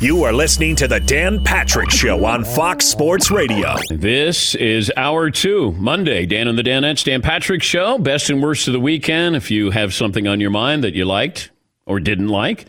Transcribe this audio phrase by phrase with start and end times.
[0.00, 3.74] You are listening to the Dan Patrick Show on Fox Sports Radio.
[3.90, 6.26] This is hour two, Monday.
[6.26, 7.96] Dan and the Danettes, Dan Patrick Show.
[7.98, 9.34] Best and worst of the weekend.
[9.34, 11.50] If you have something on your mind that you liked
[11.86, 12.66] or didn't like,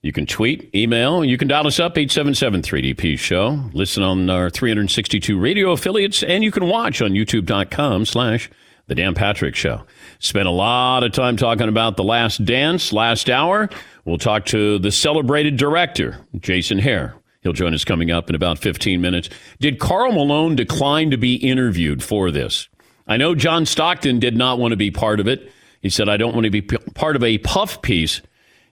[0.00, 3.70] you can tweet, email, you can dial us up, 877-3DP Show.
[3.72, 8.50] Listen on our 362 radio affiliates, and you can watch on youtube.com slash
[8.88, 9.82] the Dan Patrick Show.
[10.22, 13.68] Spent a lot of time talking about The Last Dance last hour.
[14.04, 17.14] We'll talk to the celebrated director, Jason Hehir.
[17.40, 19.28] He'll join us coming up in about 15 minutes.
[19.58, 22.68] Did Karl Malone decline to be interviewed for this?
[23.08, 25.50] I know John Stockton did not want to be part of it.
[25.80, 28.22] He said, I don't want to be part of a puff piece.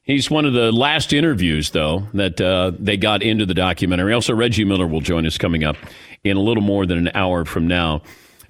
[0.04, 4.14] He's one of the last interviews, though, that uh, they got into the documentary.
[4.14, 5.76] Also, Reggie Miller will join us coming up
[6.22, 8.02] in a little more than an hour from now.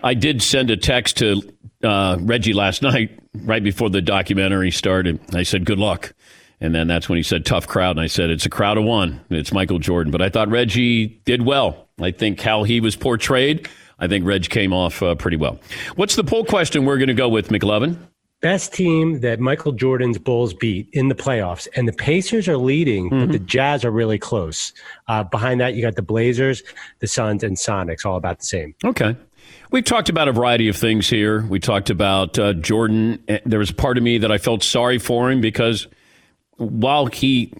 [0.03, 1.43] I did send a text to
[1.83, 5.21] uh, Reggie last night, right before the documentary started.
[5.34, 6.15] I said, Good luck.
[6.62, 7.93] And then that's when he said, Tough crowd.
[7.93, 9.21] And I said, It's a crowd of one.
[9.30, 10.11] It's Michael Jordan.
[10.11, 11.88] But I thought Reggie did well.
[12.01, 13.68] I think how he was portrayed,
[14.01, 15.59] I think Reg came off uh, pretty well.
[15.96, 17.99] What's the poll question we're going to go with, McLovin?
[18.40, 21.68] Best team that Michael Jordan's Bulls beat in the playoffs.
[21.77, 23.27] And the Pacers are leading, mm-hmm.
[23.27, 24.73] but the Jazz are really close.
[25.09, 26.62] Uh, behind that, you got the Blazers,
[27.01, 28.74] the Suns, and Sonics, all about the same.
[28.83, 29.15] Okay.
[29.71, 31.43] We've talked about a variety of things here.
[31.43, 33.23] We talked about uh, Jordan.
[33.45, 35.87] There was part of me that I felt sorry for him because
[36.57, 37.52] while he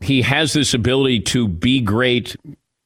[0.00, 2.36] he has this ability to be great,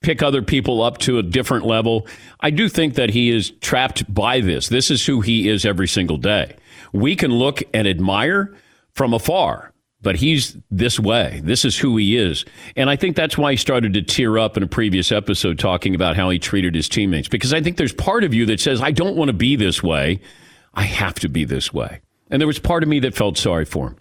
[0.03, 2.07] pick other people up to a different level,
[2.41, 4.69] I do think that he is trapped by this.
[4.69, 6.57] This is who he is every single day.
[6.93, 8.55] We can look and admire
[8.95, 9.72] from afar
[10.03, 11.41] but he's this way.
[11.45, 12.45] This is who he is.
[12.77, 15.95] And I think that's why he started to tear up in a previous episode talking
[15.95, 17.29] about how he treated his teammates.
[17.29, 19.83] Because I think there's part of you that says, I don't want to be this
[19.83, 20.21] way.
[20.75, 22.01] I have to be this way.
[22.31, 23.97] And there was part of me that felt sorry for him.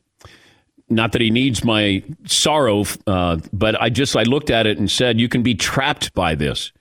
[0.89, 4.91] Not that he needs my sorrow, uh, but I just I looked at it and
[4.91, 6.73] said, you can be trapped by this.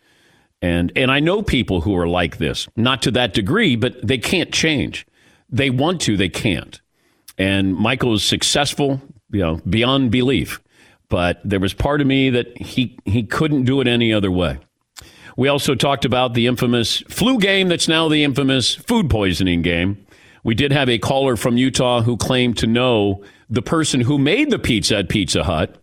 [0.62, 4.18] And and I know people who are like this, not to that degree, but they
[4.18, 5.06] can't change.
[5.48, 6.80] They want to, they can't.
[7.40, 10.60] And Michael was successful, you know, beyond belief.
[11.08, 14.58] But there was part of me that he he couldn't do it any other way.
[15.38, 20.04] We also talked about the infamous flu game that's now the infamous food poisoning game.
[20.44, 24.50] We did have a caller from Utah who claimed to know the person who made
[24.50, 25.82] the pizza at Pizza Hut.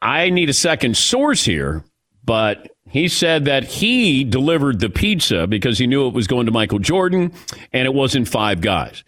[0.00, 1.84] I need a second source here,
[2.24, 6.52] but he said that he delivered the pizza because he knew it was going to
[6.52, 7.34] Michael Jordan
[7.70, 9.04] and it wasn't five guys.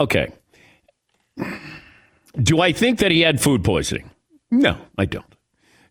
[0.00, 0.32] Okay,
[2.42, 4.10] do I think that he had food poisoning?
[4.50, 5.24] No, I don't.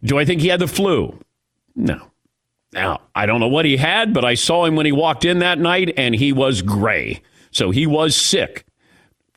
[0.03, 1.19] Do I think he had the flu?
[1.75, 2.11] No.
[2.71, 5.39] Now, I don't know what he had, but I saw him when he walked in
[5.39, 7.21] that night and he was gray.
[7.51, 8.65] So he was sick.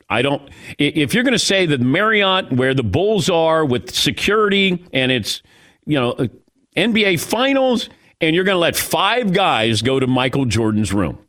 [0.09, 0.49] I don't.
[0.77, 5.41] If you're going to say that Marriott, where the Bulls are with security and it's,
[5.85, 6.27] you know, uh,
[6.75, 7.89] NBA finals,
[8.19, 11.19] and you're going to let five guys go to Michael Jordan's room.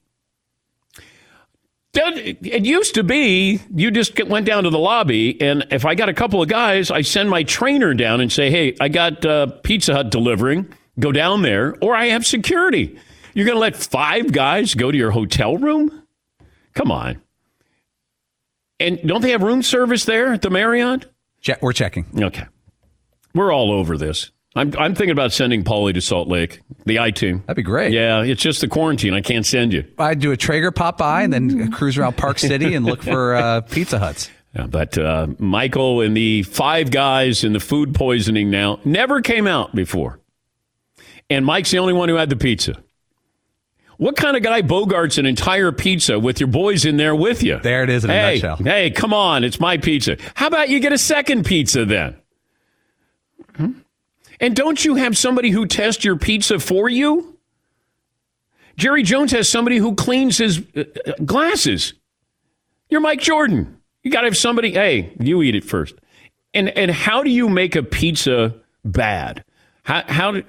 [1.93, 6.09] It used to be you just went down to the lobby, and if I got
[6.09, 9.47] a couple of guys, I send my trainer down and say, "Hey, I got uh,
[9.65, 10.73] Pizza Hut delivering.
[11.01, 12.97] Go down there, or I have security."
[13.35, 16.03] You're going to let five guys go to your hotel room?
[16.75, 17.23] Come on.
[18.79, 21.07] And don't they have room service there at the Marriott?
[21.61, 22.07] we're checking.
[22.19, 22.47] Okay.
[23.35, 24.31] We're all over this.
[24.57, 27.45] I'm, I'm thinking about sending Paulie to Salt Lake, the I team.
[27.47, 27.93] That'd be great.
[27.93, 29.15] Yeah, it's just the quarantine.
[29.15, 29.85] I can't send you.
[29.99, 33.35] I'd do a Traeger pop by and then cruise around Park City and look for
[33.37, 34.29] uh, Pizza Huts.
[34.55, 39.47] Yeah, but uh, Michael and the five guys in the food poisoning now never came
[39.47, 40.19] out before.
[41.29, 42.83] And Mike's the only one who had the pizza.
[43.99, 47.61] What kind of guy bogarts an entire pizza with your boys in there with you?
[47.61, 48.57] There it is in hey, a nutshell.
[48.57, 50.17] Hey, come on, it's my pizza.
[50.35, 52.17] How about you get a second pizza then?
[53.57, 53.73] Hmm?
[54.41, 57.39] And don't you have somebody who tests your pizza for you?
[58.77, 61.93] Jerry Jones has somebody who cleans his uh, uh, glasses.
[62.89, 63.79] You're Mike Jordan.
[64.03, 65.95] You got to have somebody, hey, you eat it first.
[66.55, 69.45] And and how do you make a pizza bad?
[69.85, 70.43] How how do,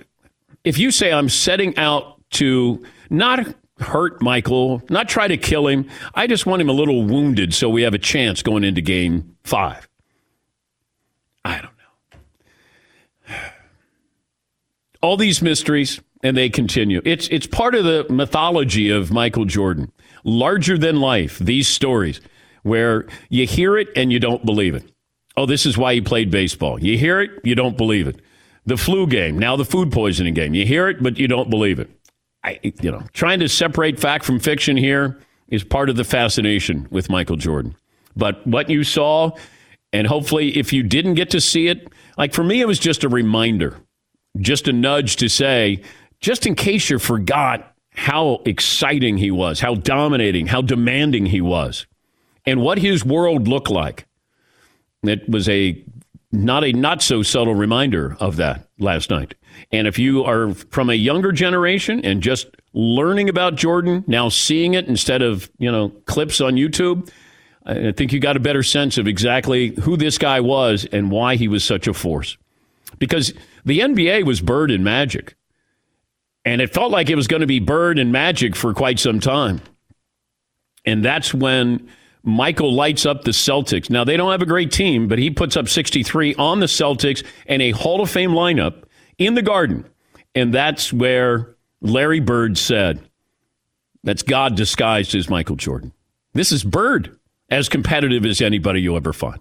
[0.64, 3.46] if you say I'm setting out to not
[3.80, 7.70] hurt Michael, not try to kill him, I just want him a little wounded so
[7.70, 9.90] we have a chance going into game 5.
[11.44, 11.72] I don't
[15.02, 17.02] all these mysteries, and they continue.
[17.06, 19.92] It's it's part of the mythology of Michael Jordan,
[20.24, 21.40] larger than life.
[21.40, 22.22] These stories
[22.64, 24.92] where you hear it and you don't believe it.
[25.36, 26.82] Oh, this is why he played baseball.
[26.82, 28.22] You hear it, you don't believe it.
[28.66, 30.54] The flu game, now the food poisoning game.
[30.54, 31.90] You hear it, but you don't believe it.
[32.44, 36.88] I, you know, trying to separate fact from fiction here is part of the fascination
[36.92, 37.76] with Michael Jordan.
[38.16, 39.32] But what you saw,
[39.94, 43.04] and hopefully, if you didn't get to see it, like for me, it was just
[43.04, 43.78] a reminder
[44.38, 45.82] just a nudge to say,
[46.20, 51.86] just in case you forgot how exciting he was, how dominating, how demanding he was,
[52.46, 54.08] and what his world looked like.
[55.04, 55.84] It was a
[56.32, 59.36] not a not so subtle reminder of that last night.
[59.72, 64.74] And if you are from a younger generation and just learning about Jordan, now seeing
[64.74, 67.10] it instead of, you know, clips on YouTube,
[67.66, 71.36] I think you got a better sense of exactly who this guy was and why
[71.36, 72.38] he was such a force.
[72.98, 73.34] Because
[73.66, 75.36] the NBA was Bird and Magic.
[76.44, 79.20] And it felt like it was going to be Bird and Magic for quite some
[79.20, 79.62] time.
[80.86, 81.88] And that's when
[82.24, 83.90] Michael lights up the Celtics.
[83.90, 87.26] Now, they don't have a great team, but he puts up 63 on the Celtics
[87.48, 88.84] and a Hall of Fame lineup
[89.18, 89.86] in the Garden.
[90.34, 93.02] And that's where Larry Bird said,
[94.04, 95.94] That's God disguised as Michael Jordan.
[96.34, 97.18] This is Bird,
[97.50, 99.40] as competitive as anybody you'll ever find.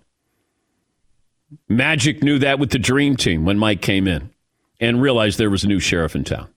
[1.69, 4.31] Magic knew that with the Dream Team when Mike came in
[4.79, 6.49] and realized there was a new sheriff in town.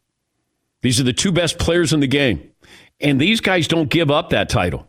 [0.81, 2.51] These are the two best players in the game.
[3.01, 4.87] And these guys don't give up that title.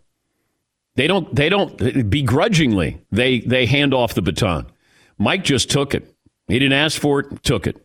[0.97, 4.67] They don't they don't begrudgingly they they hand off the baton.
[5.19, 6.15] Mike just took it.
[6.47, 7.85] He didn't ask for it, took it.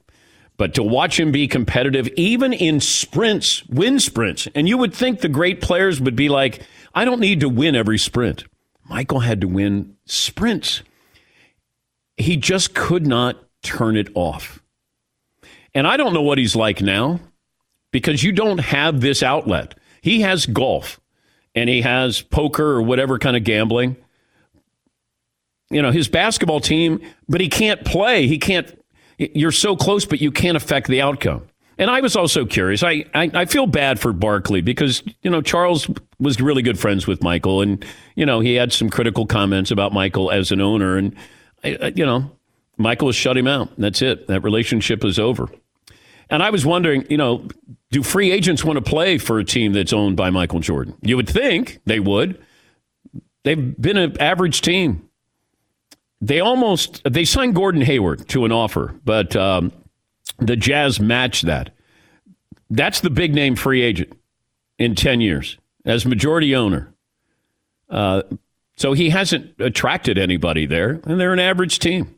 [0.58, 5.22] But to watch him be competitive even in sprints, win sprints, and you would think
[5.22, 6.62] the great players would be like,
[6.94, 8.44] I don't need to win every sprint.
[8.84, 10.84] Michael had to win sprints.
[12.20, 14.62] He just could not turn it off.
[15.74, 17.20] And I don't know what he's like now
[17.92, 19.76] because you don't have this outlet.
[20.02, 21.00] He has golf
[21.56, 23.96] and he has poker or whatever kind of gambling.
[25.70, 28.28] You know, his basketball team, but he can't play.
[28.28, 28.76] He can't,
[29.18, 31.48] you're so close, but you can't affect the outcome.
[31.78, 32.84] And I was also curious.
[32.84, 35.90] I, I, I, feel bad for Barkley because, you know, Charles
[36.20, 37.62] was really good friends with Michael.
[37.62, 37.86] And,
[38.16, 40.98] you know, he had some critical comments about Michael as an owner.
[40.98, 41.16] And,
[41.64, 42.32] you know,
[42.78, 43.70] Michael has shut him out.
[43.78, 44.28] That's it.
[44.28, 45.50] That relationship is over.
[46.30, 47.48] And I was wondering, you know,
[47.92, 50.96] do free agents want to play for a team that's owned by Michael Jordan?
[51.02, 52.42] You would think they would.
[53.44, 55.10] They've been an average team.
[56.22, 59.72] They almost they signed Gordon Hayward to an offer, but um,
[60.38, 61.72] the Jazz matched that.
[62.70, 64.14] That's the big name free agent
[64.78, 66.94] in ten years as majority owner.
[67.90, 68.24] Uh,
[68.80, 72.16] so he hasn't attracted anybody there, and they're an average team.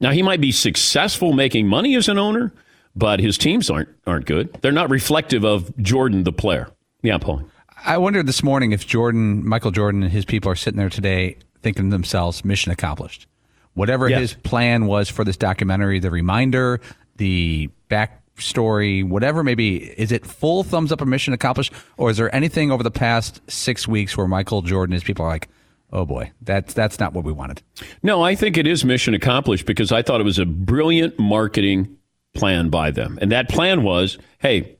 [0.00, 2.52] Now he might be successful making money as an owner,
[2.94, 4.56] but his teams aren't aren't good.
[4.62, 6.68] They're not reflective of Jordan the player.
[7.02, 7.42] Yeah, Paul.
[7.84, 11.38] I wondered this morning if Jordan, Michael Jordan, and his people are sitting there today
[11.60, 13.26] thinking to themselves, mission accomplished.
[13.74, 14.20] Whatever yes.
[14.20, 16.80] his plan was for this documentary, the reminder,
[17.16, 21.72] the backstory, whatever maybe, is it full thumbs up or mission accomplished?
[21.96, 25.24] Or is there anything over the past six weeks where Michael Jordan and his people
[25.24, 25.48] are like,
[25.92, 27.62] oh boy, that's that's not what we wanted.
[28.02, 31.96] No, I think it is mission accomplished because I thought it was a brilliant marketing
[32.34, 33.18] plan by them.
[33.22, 34.76] And that plan was hey,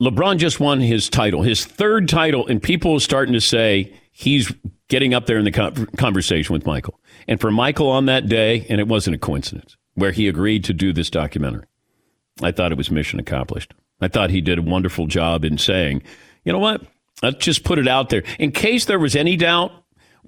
[0.00, 4.52] LeBron just won his title, his third title, and people are starting to say he's
[4.88, 7.00] getting up there in the conversation with Michael.
[7.26, 10.72] And for Michael on that day, and it wasn't a coincidence, where he agreed to
[10.72, 11.64] do this documentary,
[12.42, 13.74] I thought it was mission accomplished.
[14.00, 16.02] I thought he did a wonderful job in saying,
[16.44, 16.82] you know what?
[17.22, 18.22] Let's just put it out there.
[18.38, 19.72] In case there was any doubt,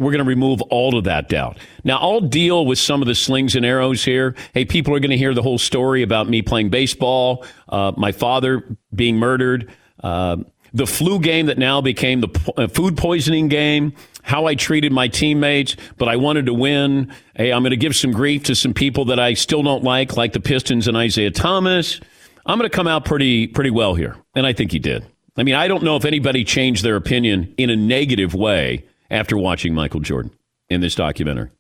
[0.01, 1.59] we're going to remove all of that doubt.
[1.85, 4.35] Now, I'll deal with some of the slings and arrows here.
[4.55, 8.11] Hey, people are going to hear the whole story about me playing baseball, uh, my
[8.11, 9.71] father being murdered,
[10.03, 10.39] uh,
[10.73, 14.91] the flu game that now became the po- uh, food poisoning game, how I treated
[14.91, 17.13] my teammates, but I wanted to win.
[17.37, 20.17] Hey, I'm going to give some grief to some people that I still don't like,
[20.17, 22.01] like the Pistons and Isiah Thomas.
[22.47, 25.05] I'm going to come out pretty pretty well here, and I think he did.
[25.37, 29.37] I mean, I don't know if anybody changed their opinion in a negative way after
[29.37, 30.33] watching Michael Jordan
[30.69, 31.51] in this documentary?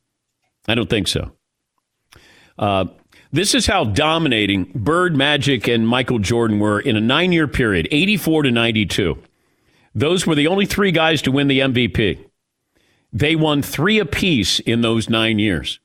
[0.69, 1.33] I don't think so.
[2.59, 2.87] Uh,
[3.33, 7.89] this is how dominating Bird, Magic, and Michael Jordan were in a nine year period
[7.91, 9.19] 84 to 92.
[9.95, 12.25] Those were the only three guys to win the MVP.
[13.13, 15.81] They won three apiece in those nine years.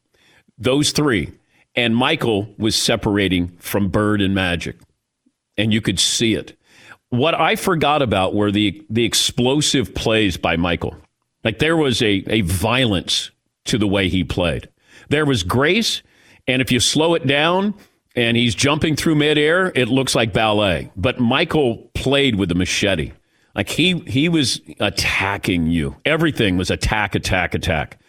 [0.57, 1.31] Those three.
[1.75, 4.77] And Michael was separating from Bird and Magic.
[5.57, 6.57] And you could see it.
[7.09, 10.95] What I forgot about were the, the explosive plays by Michael.
[11.45, 13.29] Like there was a, a violence
[13.65, 14.67] to the way he played.
[15.09, 16.01] There was grace,
[16.47, 17.75] and if you slow it down
[18.15, 20.91] and he's jumping through midair, it looks like ballet.
[20.97, 23.11] But Michael played with the machete.
[23.53, 25.95] Like he he was attacking you.
[26.03, 27.99] Everything was attack, attack, attack.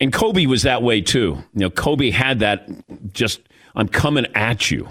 [0.00, 1.42] And Kobe was that way too.
[1.54, 2.68] You know, Kobe had that
[3.12, 3.40] just
[3.74, 4.88] I'm coming at you.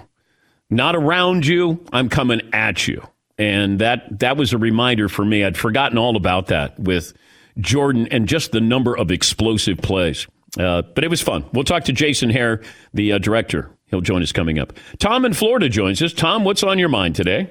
[0.68, 3.02] Not around you, I'm coming at you.
[3.38, 5.44] And that that was a reminder for me.
[5.44, 7.12] I'd forgotten all about that with
[7.58, 10.26] Jordan and just the number of explosive plays.
[10.58, 11.44] Uh, but it was fun.
[11.52, 14.72] We'll talk to Jason Hehir, the uh, director He'll join us coming up.
[14.98, 16.12] Tom in Florida joins us.
[16.12, 17.48] Tom, what's on your mind today?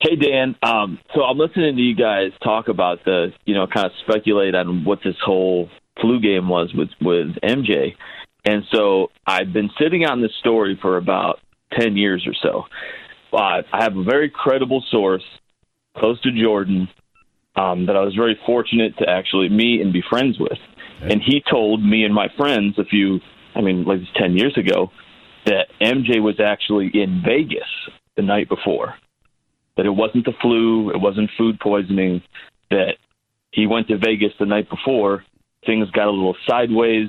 [0.00, 3.84] Hey Dan, um, so I'm listening to you guys talk about the, you know, kind
[3.84, 5.68] of speculate on what this whole
[6.00, 7.96] flu game was with with MJ,
[8.46, 11.40] and so I've been sitting on this story for about
[11.78, 12.64] ten years or so.
[13.30, 15.22] Uh, I have a very credible source
[15.98, 16.88] close to Jordan
[17.56, 20.58] um, that I was very fortunate to actually meet and be friends with,
[21.00, 23.20] and he told me and my friends a few,
[23.54, 24.90] I mean, like ten years ago,
[25.46, 27.68] that MJ was actually in Vegas
[28.16, 28.94] the night before
[29.80, 32.22] that it wasn't the flu, it wasn't food poisoning,
[32.70, 32.96] that
[33.50, 35.24] he went to Vegas the night before,
[35.64, 37.08] things got a little sideways,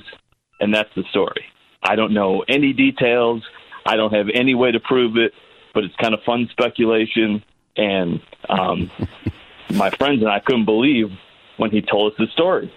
[0.61, 1.43] and that's the story.
[1.83, 3.43] I don't know any details.
[3.85, 5.33] I don't have any way to prove it,
[5.73, 7.43] but it's kind of fun speculation.
[7.75, 8.89] And um,
[9.69, 11.09] my friends and I couldn't believe
[11.57, 12.71] when he told us the story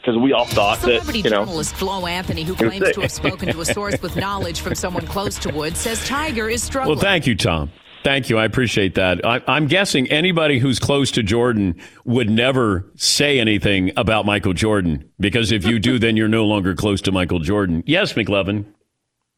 [0.00, 1.44] because we all thought Celebrity that you know.
[1.44, 5.06] journalist Flo Anthony, who claims to have spoken to a source with knowledge from someone
[5.06, 6.96] close to Woods, says Tiger is struggling.
[6.96, 7.70] Well, thank you, Tom.
[8.04, 8.36] Thank you.
[8.36, 9.24] I appreciate that.
[9.24, 15.10] I, am guessing anybody who's close to Jordan would never say anything about Michael Jordan
[15.18, 17.82] because if you do, then you're no longer close to Michael Jordan.
[17.86, 18.66] Yes, McLovin.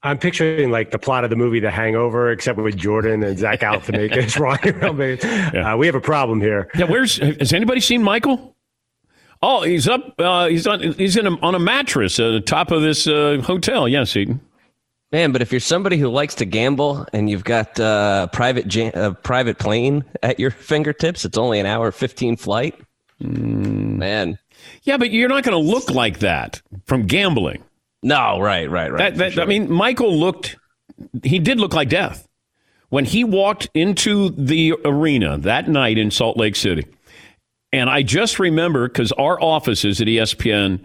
[0.07, 3.61] I'm picturing like the plot of the movie The Hangover, except with Jordan and Zach
[3.61, 5.53] Galifianakis running around.
[5.53, 5.73] Yeah.
[5.73, 6.71] Uh, we have a problem here.
[6.77, 8.55] Yeah, where's has anybody seen Michael?
[9.43, 10.15] Oh, he's up.
[10.19, 10.81] Uh, he's on.
[10.81, 13.89] He's in a, on a mattress at the top of this uh, hotel.
[13.89, 14.41] Yes, Eden.
[15.13, 18.97] Man, but if you're somebody who likes to gamble and you've got uh, private a
[18.97, 22.79] uh, private plane at your fingertips, it's only an hour fifteen flight.
[23.23, 23.97] Mm.
[23.97, 24.39] Man,
[24.83, 27.63] yeah, but you're not going to look like that from gambling.
[28.07, 28.99] No, right, right, right.
[28.99, 29.43] That, that, sure.
[29.43, 30.57] I mean, Michael looked.
[31.25, 32.27] He did look like death
[32.89, 36.87] when he walked into the arena that night in Salt Lake City.
[37.73, 40.85] And I just remember because our offices at ESPN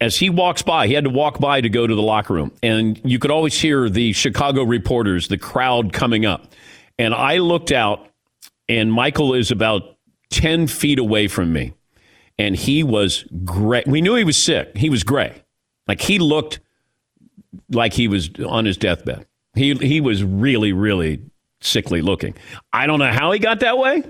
[0.00, 2.52] as he walks by, he had to walk by to go to the locker room.
[2.62, 6.52] And you could always hear the Chicago reporters, the crowd coming up.
[6.98, 8.06] And I looked out,
[8.68, 9.96] and Michael is about
[10.30, 11.72] 10 feet away from me.
[12.38, 13.82] And he was gray.
[13.86, 14.76] We knew he was sick.
[14.76, 15.41] He was gray.
[15.86, 16.60] Like he looked
[17.70, 19.26] like he was on his deathbed.
[19.54, 21.20] He, he was really, really
[21.60, 22.34] sickly looking.
[22.72, 24.02] I don't know how he got that way,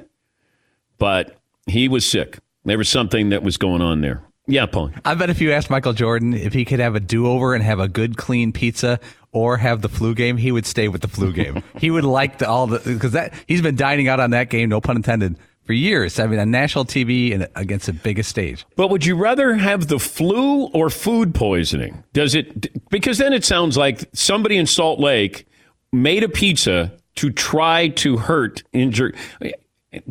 [0.99, 1.37] but
[1.67, 2.39] he was sick.
[2.65, 4.23] There was something that was going on there.
[4.47, 4.91] Yeah, Paul.
[5.05, 7.63] I bet if you asked Michael Jordan if he could have a do over and
[7.63, 8.99] have a good, clean pizza
[9.31, 11.63] or have the flu game, he would stay with the flu game.
[11.79, 14.69] he would like the, all the, because that, he's been dining out on that game,
[14.69, 16.19] no pun intended, for years.
[16.19, 18.65] I mean, on national TV and against the biggest stage.
[18.77, 22.05] But would you rather have the flu or food poisoning?
[22.13, 25.47] Does it, because then it sounds like somebody in Salt Lake
[25.93, 29.13] made a pizza to try to hurt, injure.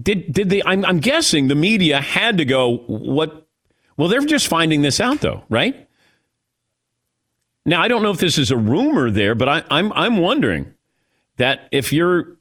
[0.01, 3.47] Did, did they, I'm, I'm guessing the media had to go, what,
[3.97, 5.87] well, they're just finding this out, though, right?
[7.65, 10.73] Now, I don't know if this is a rumor there, but I, I'm I'm wondering
[11.37, 12.37] that if you're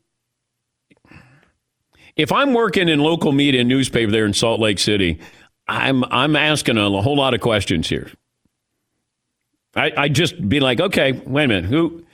[2.21, 5.19] if I'm working in local media and newspaper there in Salt Lake City,
[5.69, 8.11] I'm I'm asking a whole lot of questions here.
[9.75, 12.05] I I just be like, okay, wait a minute, who?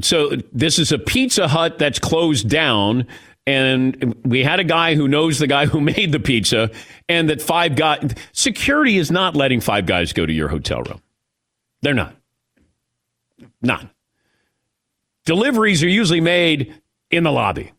[0.00, 3.06] So this is a Pizza Hut that's closed down
[3.46, 6.70] and we had a guy who knows the guy who made the pizza,
[7.08, 11.00] and that five guys security is not letting five guys go to your hotel room.
[11.82, 12.16] They're not.
[13.60, 13.88] Not.
[15.26, 16.74] Deliveries are usually made
[17.10, 17.72] in the lobby.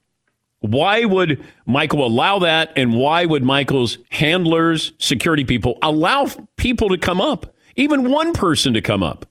[0.59, 2.73] Why would Michael allow that?
[2.75, 8.73] And why would Michael's handlers, security people allow people to come up, even one person
[8.73, 9.25] to come up?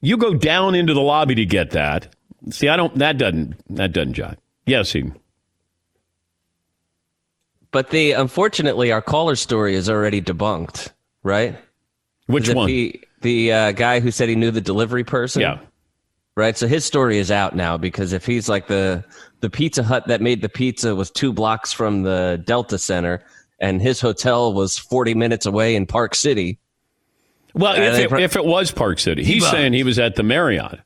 [0.00, 2.14] You go down into the lobby to get that.
[2.50, 2.94] See, I don't.
[2.98, 3.56] That doesn't.
[3.74, 4.36] That doesn't jive.
[4.64, 5.10] Yes, he.
[7.70, 11.56] But the unfortunately, our caller story is already debunked, right?
[12.26, 12.68] Which one?
[12.68, 15.42] He, the uh, guy who said he knew the delivery person.
[15.42, 15.58] Yeah.
[16.38, 16.56] Right.
[16.56, 19.04] So his story is out now because if he's like the
[19.40, 23.24] the Pizza Hut that made the pizza was two blocks from the Delta Center,
[23.58, 26.60] and his hotel was forty minutes away in Park City.
[27.54, 30.78] Well, if it, if it was Park City, he's saying he was at the Marriott.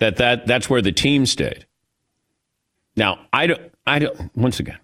[0.00, 1.64] That that that's where the team stayed.
[2.94, 4.78] Now, I don't, I don't, once again,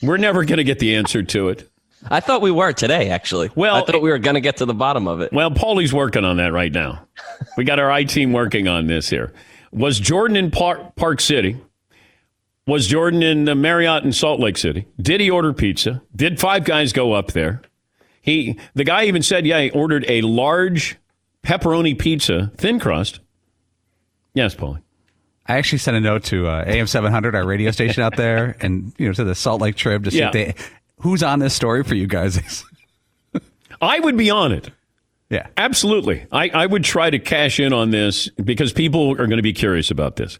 [0.00, 1.70] we're never going to get the answer to it.
[2.10, 3.50] I thought we were today, actually.
[3.54, 5.32] Well, I thought we were going to get to the bottom of it.
[5.32, 7.06] Well, Paulie's working on that right now.
[7.56, 9.32] we got our I team working on this here.
[9.72, 11.56] Was Jordan in Park, Park City?
[12.66, 14.86] Was Jordan in the Marriott in Salt Lake City?
[15.00, 16.02] Did he order pizza?
[16.14, 17.62] Did five guys go up there?
[18.20, 20.96] He, the guy even said, yeah, he ordered a large
[21.42, 23.20] pepperoni pizza, thin crust.
[24.34, 24.82] Yes, Paulie.
[25.46, 28.94] I actually sent a note to uh, AM 700, our radio station out there, and
[28.96, 30.30] you know to the Salt Lake trip to see yeah.
[30.30, 30.54] they,
[31.02, 32.64] who's on this story for you guys.
[33.82, 34.70] I would be on it.
[35.30, 35.46] Yeah.
[35.56, 36.26] Absolutely.
[36.30, 39.52] I, I would try to cash in on this because people are going to be
[39.52, 40.38] curious about this.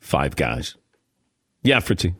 [0.00, 0.76] Five guys.
[1.62, 2.14] Yeah, Fritzy.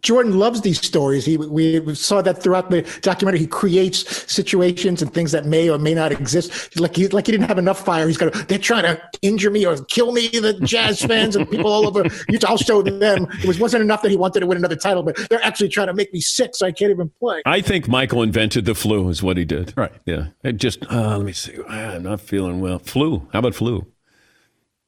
[0.00, 1.26] Jordan loves these stories.
[1.26, 3.40] He we saw that throughout the documentary.
[3.40, 6.80] He creates situations and things that may or may not exist.
[6.80, 8.06] Like he like he didn't have enough fire.
[8.06, 10.28] He's got they're trying to injure me or kill me.
[10.28, 12.04] The Jazz fans and people all over.
[12.46, 13.28] I'll show them.
[13.42, 15.88] It was wasn't enough that he wanted to win another title, but they're actually trying
[15.88, 17.42] to make me sick, so I can't even play.
[17.44, 19.08] I think Michael invented the flu.
[19.10, 19.74] Is what he did.
[19.76, 19.92] Right.
[20.06, 20.28] Yeah.
[20.44, 21.58] It just uh, let me see.
[21.68, 22.78] I'm not feeling well.
[22.78, 23.28] Flu.
[23.32, 23.86] How about flu?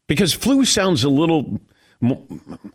[0.06, 1.60] Because flu sounds a little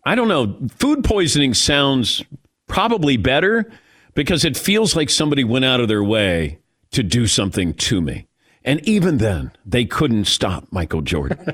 [0.04, 0.58] I don't know.
[0.78, 2.24] Food poisoning sounds
[2.68, 3.72] probably better
[4.14, 6.60] because it feels like somebody went out of their way
[6.92, 8.28] to do something to me.
[8.64, 11.54] And even then, they couldn't stop Michael Jordan.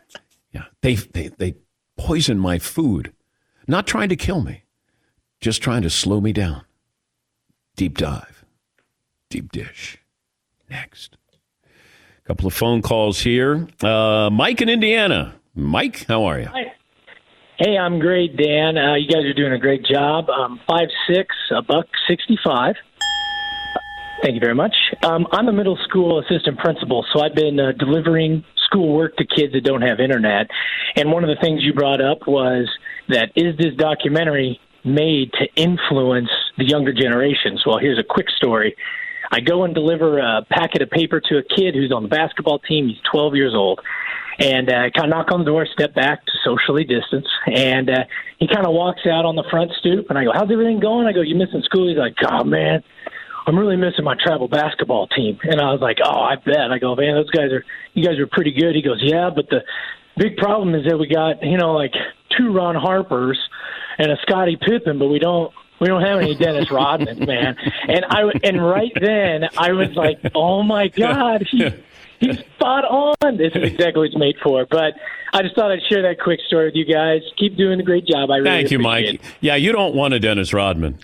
[0.52, 1.54] yeah, they, they, they
[1.98, 3.12] poisoned my food,
[3.66, 4.62] not trying to kill me,
[5.40, 6.62] just trying to slow me down.
[7.76, 8.44] Deep dive,
[9.28, 9.98] deep dish.
[10.70, 11.16] Next.
[11.64, 13.68] A couple of phone calls here.
[13.82, 15.34] Uh, Mike in Indiana.
[15.54, 16.46] Mike, how are you?
[16.46, 16.72] Hi.
[17.58, 18.76] Hey, I'm great, Dan.
[18.76, 20.28] Uh, you guys are doing a great job.
[20.28, 22.74] I'm five six, a buck sixty five.
[24.22, 24.74] Thank you very much.
[25.02, 29.54] Um, I'm a middle school assistant principal, so I've been uh, delivering schoolwork to kids
[29.54, 30.48] that don't have internet.
[30.96, 32.68] And one of the things you brought up was
[33.08, 37.62] that is this documentary made to influence the younger generations?
[37.64, 38.76] Well, here's a quick story.
[39.32, 42.58] I go and deliver a packet of paper to a kid who's on the basketball
[42.58, 42.86] team.
[42.86, 43.80] He's 12 years old
[44.38, 48.04] and uh, kind of knock on the door, step back to socially distance, and uh,
[48.38, 51.06] he kind of walks out on the front stoop, and I go, "How's everything going?"
[51.06, 52.82] I go, "You missing school?" He's like, "God, man."
[53.46, 55.38] I'm really missing my travel basketball team.
[55.44, 56.72] And I was like, oh, I bet.
[56.72, 57.64] I go, man, those guys are,
[57.94, 58.74] you guys are pretty good.
[58.74, 59.62] He goes, yeah, but the
[60.16, 61.92] big problem is that we got, you know, like
[62.36, 63.38] two Ron Harpers
[63.98, 67.56] and a Scottie Pippen, but we don't, we don't have any Dennis Rodman, man.
[67.86, 71.70] And I, and right then I was like, oh my God, he,
[72.20, 73.36] he's spot on.
[73.36, 74.66] This is exactly what it's made for.
[74.70, 74.94] But
[75.32, 77.20] I just thought I'd share that quick story with you guys.
[77.36, 78.30] Keep doing a great job.
[78.30, 79.04] I really thank you, Mike.
[79.06, 79.20] It.
[79.40, 80.98] Yeah, you don't want a Dennis Rodman,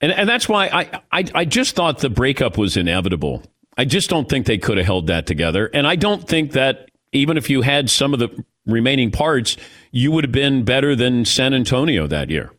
[0.00, 3.42] and and that's why I, I I just thought the breakup was inevitable.
[3.76, 6.90] I just don't think they could have held that together, and I don't think that
[7.12, 9.56] even if you had some of the remaining parts,
[9.90, 12.52] you would have been better than San Antonio that year.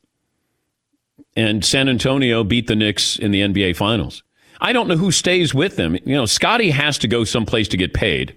[1.36, 4.24] And San Antonio beat the Knicks in the NBA Finals.
[4.60, 5.96] I don't know who stays with them.
[5.96, 8.36] You know, Scottie has to go someplace to get paid.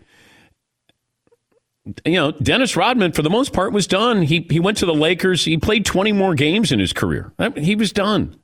[2.05, 4.23] You know, Dennis Rodman, for the most part, was done.
[4.23, 5.45] He, he went to the Lakers.
[5.45, 7.33] He played 20 more games in his career.
[7.57, 8.37] He was done.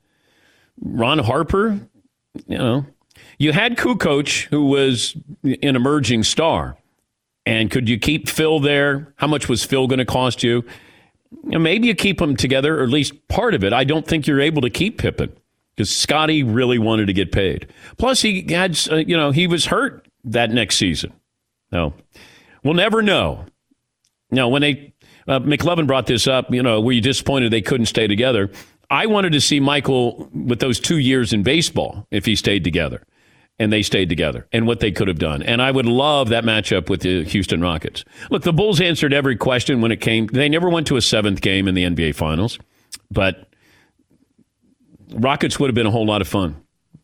[0.81, 1.79] Ron Harper,
[2.47, 2.85] you know,
[3.37, 6.77] you had Kukoc, who was an emerging star.
[7.45, 9.13] And could you keep Phil there?
[9.17, 10.63] How much was Phil going to cost you?
[11.43, 13.73] maybe you keep them together, or at least part of it.
[13.73, 15.35] I don't think you're able to keep Pippen
[15.77, 17.67] because Scottie really wanted to get paid.
[17.97, 21.13] Plus, he had, uh, you know, he was hurt that next season.
[21.71, 21.93] No,
[22.63, 23.45] we'll never know.
[24.31, 24.93] Now, when they,
[25.27, 28.49] uh, McLovin brought this up, you know, were you disappointed they couldn't stay together?
[28.89, 33.03] I wanted to see Michael with those two years in baseball if he stayed together
[33.59, 35.43] and they stayed together and what they could have done.
[35.43, 38.03] And I would love that matchup with the Houston Rockets.
[38.31, 40.27] Look, the Bulls answered every question when it came.
[40.27, 42.57] They never went to a seventh game in the NBA Finals,
[43.11, 43.47] but
[45.11, 46.55] Rockets would have been a whole lot of fun.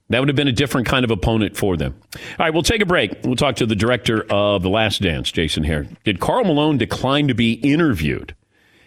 [0.09, 1.95] That would have been a different kind of opponent for them.
[2.13, 3.17] All right, we'll take a break.
[3.23, 5.95] We'll talk to the director of The Last Dance, Jason Hehir.
[6.03, 8.35] Did Karl Malone decline to be interviewed?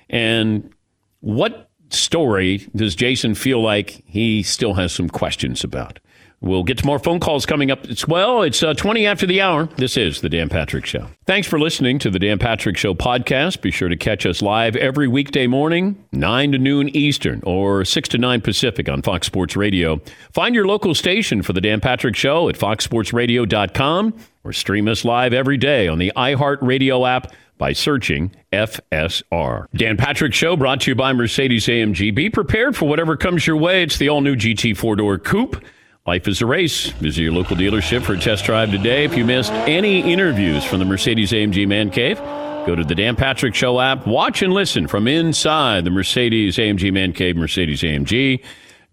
[0.08, 0.72] And
[1.20, 5.98] what story does Jason feel like he still has some questions about?
[6.42, 7.86] We'll get to more phone calls coming up.
[7.86, 9.66] It's well, it's uh, 20 after the hour.
[9.76, 11.08] This is the Dan Patrick Show.
[11.24, 13.62] Thanks for listening to the Dan Patrick Show podcast.
[13.62, 18.08] Be sure to catch us live every weekday morning, 9 to noon Eastern or 6
[18.10, 20.00] to 9 Pacific on Fox Sports Radio.
[20.32, 25.32] Find your local station for the Dan Patrick Show at foxsportsradio.com or stream us live
[25.32, 29.66] every day on the iHeartRadio app by searching FSR.
[29.74, 32.14] Dan Patrick Show brought to you by Mercedes AMG.
[32.14, 33.82] Be prepared for whatever comes your way.
[33.82, 35.64] It's the all new GT four door coupe.
[36.06, 36.86] Life is a race.
[36.90, 39.04] Visit your local dealership for a test drive today.
[39.04, 42.18] If you missed any interviews from the Mercedes AMG Man Cave,
[42.64, 44.06] go to the Dan Patrick Show app.
[44.06, 48.40] Watch and listen from inside the Mercedes AMG Man Cave, Mercedes AMG.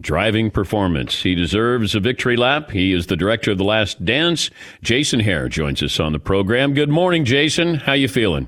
[0.02, 1.21] Driving performance.
[1.21, 2.71] He deserves a victory lap.
[2.71, 4.49] He is the director of The Last Dance.
[4.82, 6.73] Jason Hehir joins us on the program.
[6.73, 7.76] Good morning, Jason.
[7.76, 8.47] How you feeling?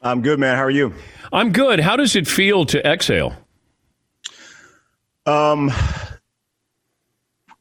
[0.00, 0.56] I'm good, man.
[0.56, 0.94] How are you?
[1.34, 1.80] I'm good.
[1.80, 3.34] How does it feel to exhale?
[5.26, 5.70] Um,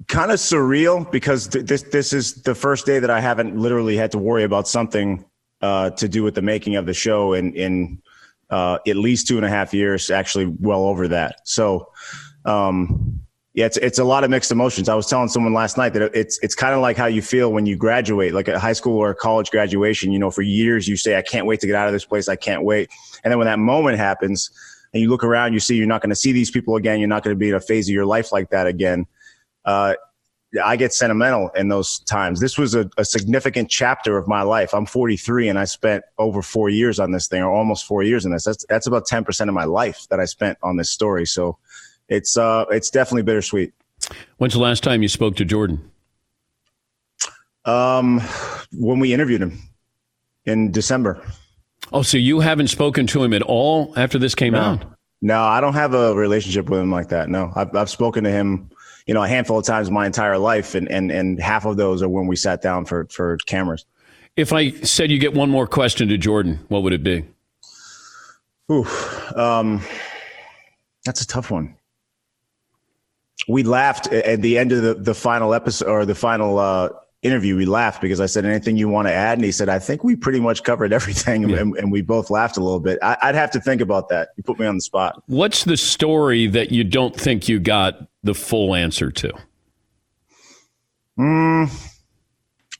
[0.10, 3.96] kind of surreal because th- this this is the first day that I haven't literally
[3.96, 5.24] had to worry about something
[5.62, 8.02] uh, to do with the making of the show in in
[8.50, 11.48] uh, at least two and a half years, actually well over that.
[11.48, 11.92] So,
[12.46, 13.22] um,
[13.54, 14.90] Yeah, it's it's a lot of mixed emotions.
[14.90, 17.52] I was telling someone last night that it's it's kind of like how you feel
[17.52, 20.12] when you graduate, like a high school or a college graduation.
[20.12, 22.30] You know, for years you say, "I can't wait to get out of this place.
[22.30, 22.90] I can't wait,"
[23.24, 24.50] and then when that moment happens,
[24.94, 27.00] and you look around, you see you're not going to see these people again.
[27.00, 29.06] You're not going to be in a phase of your life like that again.
[29.66, 29.96] Uh,
[30.64, 32.40] I get sentimental in those times.
[32.40, 34.74] This was a, a, significant chapter of my life.
[34.74, 38.26] I'm 43 and I spent over four years on this thing, or almost four years
[38.26, 38.46] in this.
[38.46, 41.28] That's that's about 10 percent of my life that I spent on this story.
[41.28, 41.60] So
[42.08, 43.74] it's uh, it's definitely bittersweet.
[44.38, 45.92] When's the last time you spoke to Jordan?
[47.66, 48.22] Um,
[48.72, 49.60] when we interviewed him
[50.46, 51.22] in December.
[51.92, 54.60] Oh, so you haven't spoken to him at all after this came no.
[54.60, 54.86] out?
[55.22, 57.30] No, I don't have a relationship with him like that.
[57.30, 58.70] No, I've, I've spoken to him,
[59.06, 62.02] you know, a handful of times my entire life, and and and half of those
[62.02, 63.86] are when we sat down for for cameras.
[64.36, 67.26] If I said you get one more question to Jordan, what would it be?
[68.72, 68.86] Ooh,
[69.36, 69.82] um,
[71.04, 71.76] that's a tough one
[73.50, 76.90] we laughed at the end of the, the final episode or the final uh,
[77.22, 77.56] interview.
[77.56, 79.38] We laughed because I said, anything you want to add?
[79.38, 81.50] And he said, I think we pretty much covered everything.
[81.50, 81.58] Yeah.
[81.58, 83.00] And, and, we both laughed a little bit.
[83.02, 84.30] I, would have to think about that.
[84.38, 85.22] You put me on the spot.
[85.28, 89.34] What's the story that you don't think you got the full answer to?
[91.18, 91.70] Mm,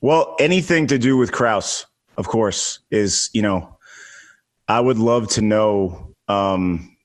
[0.00, 3.76] well, anything to do with Krause, of course, is, you know,
[4.66, 6.14] I would love to know.
[6.28, 6.96] Um,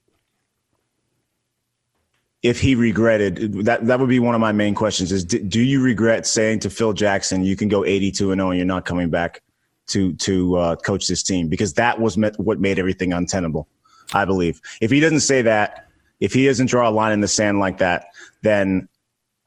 [2.46, 5.82] if he regretted that that would be one of my main questions is do you
[5.82, 9.10] regret saying to Phil Jackson you can go 82 and 0 and you're not coming
[9.10, 9.42] back
[9.88, 13.68] to to uh, coach this team because that was met, what made everything untenable
[14.14, 15.88] I believe if he doesn't say that
[16.20, 18.10] if he doesn't draw a line in the sand like that
[18.44, 18.88] then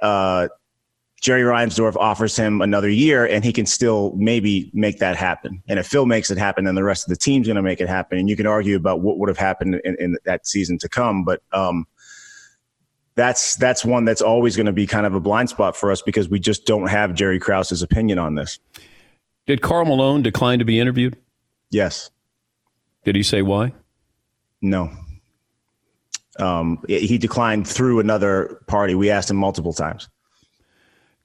[0.03, 0.49] uh,
[1.21, 5.63] Jerry Reinsdorf offers him another year and he can still maybe make that happen.
[5.69, 7.81] And if Phil makes it happen, then the rest of the team's going to make
[7.81, 8.19] it happen.
[8.19, 11.25] And you can argue about what would have happened in, in that season to come.
[11.25, 11.89] But um,
[13.19, 16.01] that's that's one that's always going to be kind of a blind spot for us
[16.01, 18.61] because we just don't have Jerry Krause's opinion on this.
[19.47, 21.17] Did Karl Malone decline to be interviewed?
[21.71, 22.11] Yes.
[23.05, 23.73] Did he say why?
[24.63, 24.91] No.
[26.39, 28.95] Um, he declined through another party.
[28.95, 30.09] We asked him multiple times.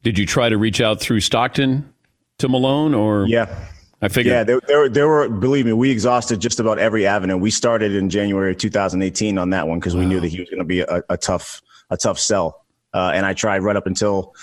[0.01, 1.93] Did you try to reach out through Stockton
[2.39, 3.27] to Malone or?
[3.27, 3.67] Yeah.
[4.01, 4.34] I figured.
[4.34, 7.38] Yeah, there, there, there, were, believe me, we exhausted just about every avenue.
[7.38, 10.01] We started in January of 2018 on that one because wow.
[10.01, 12.65] we knew that he was going to be a, a tough a tough sell.
[12.93, 14.36] Uh, and I tried right up until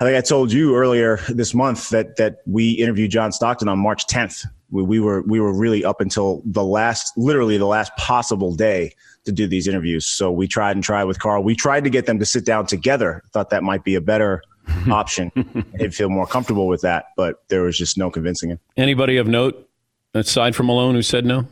[0.00, 3.78] I think I told you earlier this month that that we interviewed John Stockton on
[3.78, 4.46] March 10th.
[4.70, 8.94] We, we were we were really up until the last, literally the last possible day
[9.24, 10.06] to do these interviews.
[10.06, 11.44] So we tried and tried with Karl.
[11.44, 13.22] We tried to get them to sit down together.
[13.32, 14.42] Thought that might be a better
[14.90, 15.30] option.
[15.78, 18.60] He'd feel more comfortable with that, but there was just no convincing him.
[18.76, 19.68] Anybody of note
[20.14, 21.46] aside from Malone who said no?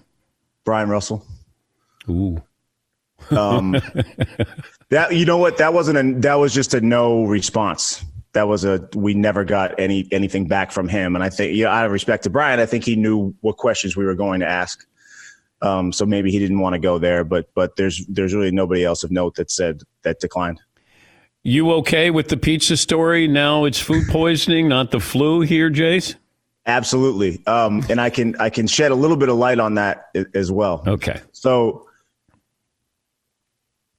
[0.64, 1.24] Bryon Russell.
[2.08, 2.42] Ooh.
[3.30, 3.72] Um,
[4.90, 5.58] that you know what?
[5.58, 6.20] That wasn't a.
[6.20, 8.04] That was just a no response.
[8.32, 8.88] That was a.
[8.94, 11.14] We never got any anything back from him.
[11.14, 13.96] And I think, yeah, out of respect to Bryon, I think he knew what questions
[13.96, 14.86] we were going to ask.
[15.62, 17.24] Um, so maybe he didn't want to go there.
[17.24, 20.60] But but there's there's really nobody else of note that said that declined.
[21.42, 23.26] You okay with the pizza story?
[23.26, 26.14] Now it's food poisoning, not the flu here, Jace.
[26.66, 27.44] Absolutely.
[27.46, 30.52] Um, and I can I can shed a little bit of light on that as
[30.52, 30.84] well.
[30.86, 31.20] Okay.
[31.32, 31.86] So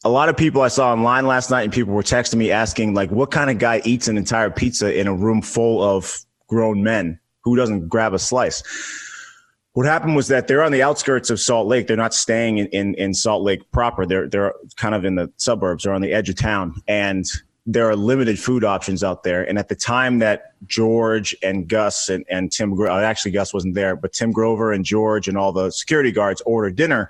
[0.03, 2.93] a lot of people I saw online last night and people were texting me asking
[2.93, 6.83] like what kind of guy eats an entire pizza in a room full of grown
[6.83, 8.63] men who doesn't grab a slice
[9.73, 11.87] what happened was that they're on the outskirts of Salt Lake.
[11.87, 14.05] They're not staying in, in, in, Salt Lake proper.
[14.05, 16.75] They're they're kind of in the suburbs or on the edge of town.
[16.87, 17.25] And
[17.65, 19.47] there are limited food options out there.
[19.47, 23.75] And at the time that George and Gus and, and Tim, uh, actually Gus wasn't
[23.75, 27.09] there, but Tim Grover and George and all the security guards ordered dinner.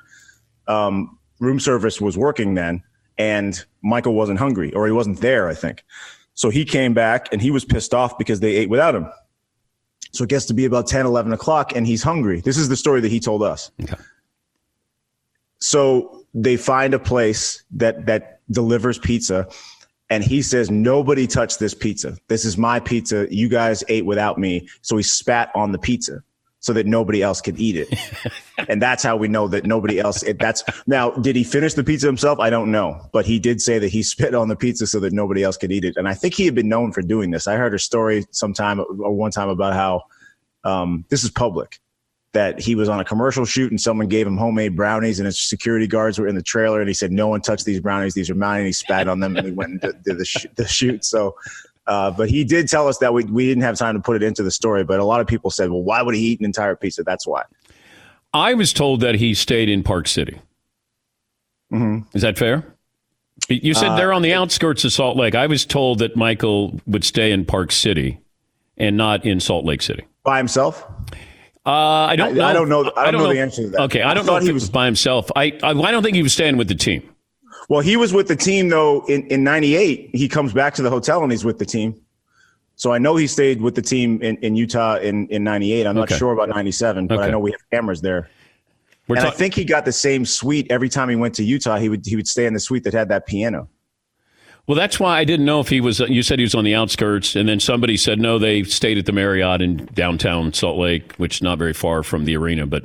[0.68, 2.82] Um, room service was working then,
[3.18, 5.84] and Michael wasn't hungry or he wasn't there, I think.
[6.34, 9.12] So he came back and he was pissed off because they ate without him.
[10.14, 12.42] So it gets to be about 10, 11 o'clock and he's hungry.
[12.42, 13.72] This is the story that he told us.
[13.84, 13.96] Okay.
[15.60, 19.48] So they find a place that, that delivers pizza
[20.10, 22.18] and he says, nobody touched this pizza.
[22.28, 23.28] This is my pizza.
[23.34, 24.68] You guys ate without me.
[24.82, 26.24] So he spat on the pizza
[26.62, 28.00] so that nobody else could eat it.
[28.70, 31.84] and that's how we know that nobody else it, that's now did he finish the
[31.84, 32.40] pizza himself?
[32.40, 35.12] I don't know, but he did say that he spit on the pizza so that
[35.12, 35.98] nobody else could eat it.
[35.98, 37.48] And I think he had been known for doing this.
[37.48, 40.04] I heard a story sometime or one time about how
[40.64, 41.80] um, this is public
[42.34, 45.42] that he was on a commercial shoot and someone gave him homemade brownies and his
[45.42, 48.30] security guards were in the trailer and he said no one touched these brownies these
[48.30, 50.46] are mine and he spat on them and he went and did, did the, sh-
[50.56, 51.36] the shoot so
[51.88, 54.24] uh, but he did tell us that we, we didn't have time to put it
[54.24, 54.84] into the story.
[54.84, 57.04] But a lot of people said, well, why would he eat an entire pizza?
[57.04, 57.44] That's why.
[58.34, 60.40] I was told that he stayed in Park City.
[61.74, 62.08] Mm-hmm.
[62.16, 62.66] Is that fair?
[63.50, 65.34] You said they're on the outskirts of Salt Lake.
[65.36, 68.20] I was told that Michael would stay in Park City
[68.78, 70.06] and not in Salt Lake City.
[70.24, 70.86] by himself.
[71.66, 72.30] Uh, I don't.
[72.30, 72.46] I- know.
[72.46, 73.82] I don't know- I don't know the answer to that.
[73.82, 75.30] Okay, I I don't know if he was- by himself.
[75.36, 77.08] I, I I don't think he was staying with the team.
[77.72, 80.10] Well, he was with the team though in in '98.
[80.14, 81.96] He comes back to the hotel and he's with the team.
[82.76, 85.88] So I know he stayed with the team in, in Utah in in '98.
[85.88, 86.18] I'm not Okay.
[86.18, 88.30] sure about '97, but I know we have cameras there.
[89.08, 91.78] We're and I think he got the same suite every time he went to Utah.
[91.78, 93.70] He would he would stay in the suite that had that piano.
[94.68, 96.02] Well, that's why I didn't know if he was.
[96.02, 98.38] You said he was on the outskirts, and then somebody said no.
[98.38, 102.26] They stayed at the Marriott in downtown Salt Lake, which is not very far from
[102.26, 102.68] the arena.
[102.68, 102.84] But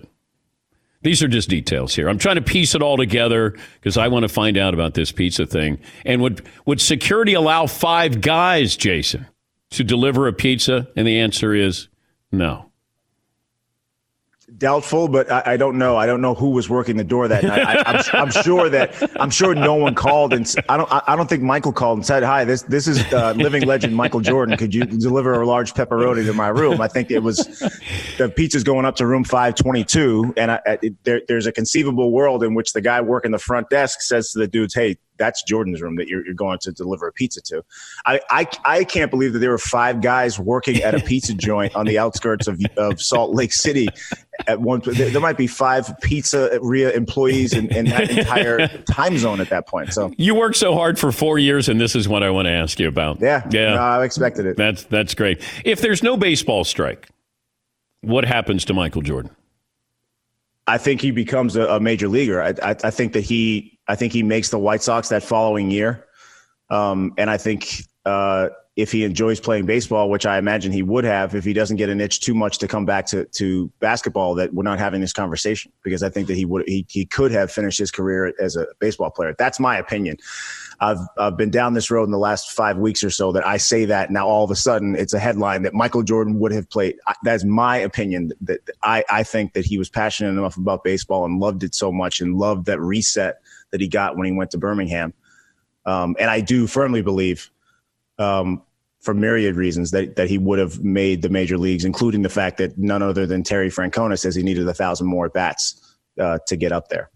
[1.06, 2.08] these are just details here.
[2.08, 5.12] I'm trying to piece it all together because I want to find out about this
[5.12, 5.78] pizza thing.
[6.04, 9.28] And would would security allow five guys, Jason,
[9.70, 10.88] to deliver a pizza?
[10.96, 11.86] And the answer is
[12.32, 12.72] no.
[14.58, 15.96] Doubtful, but I, I don't know.
[15.96, 17.66] I don't know who was working the door that night.
[17.66, 20.88] I, I'm, I'm sure that I'm sure no one called, and I don't.
[20.90, 24.20] I, don't think Michael called and said, "Hi, this this is uh, living legend Michael
[24.20, 24.56] Jordan.
[24.56, 27.38] Could you deliver a large pepperoni to my room?" I think it was
[28.18, 32.42] the pizza's going up to room 522, and I, it, there, there's a conceivable world
[32.42, 35.82] in which the guy working the front desk says to the dudes, "Hey, that's Jordan's
[35.82, 37.62] room that you're, you're going to deliver a pizza to."
[38.06, 41.74] I, I I can't believe that there were five guys working at a pizza joint
[41.74, 43.88] on the outskirts of of Salt Lake City
[44.46, 49.18] at one there, there might be five Pizza pizzeria employees in, in that entire time
[49.18, 52.09] zone at that point so You worked so hard for four years, and this is
[52.09, 53.20] what I want to ask you about.
[53.20, 53.75] yeah yeah.
[53.75, 55.42] no, i expected it That's that's great.
[55.64, 57.09] If there's no baseball strike,
[58.03, 59.31] what happens to Michael Jordan?
[60.66, 63.94] i think he becomes a, a major leaguer I, I, I think that he i
[63.94, 66.05] think he makes the white sox that following year
[66.70, 71.04] um, and i think uh, if he enjoys playing baseball, which I imagine he would
[71.04, 74.34] have, if he doesn't get an itch too much to come back to, to basketball,
[74.34, 77.32] that we're not having this conversation because I think that he would he, he could
[77.32, 79.34] have finished his career as a baseball player.
[79.38, 80.18] That's my opinion.
[80.80, 83.56] I've I've been down this road in the last five weeks or so that I
[83.56, 86.68] say that now all of a sudden it's a headline that Michael Jordan would have
[86.68, 86.96] played.
[87.24, 88.32] That's my opinion.
[88.42, 91.90] That I I think that he was passionate enough about baseball and loved it so
[91.90, 95.14] much and loved that reset that he got when he went to Birmingham.
[95.86, 97.50] Um, and I do firmly believe
[98.18, 98.62] um,
[99.06, 102.58] for myriad reasons that, that he would have made the major leagues, including the fact
[102.58, 106.56] that none other than Terry Francona says he needed a thousand more bats uh, to
[106.56, 107.08] get up there.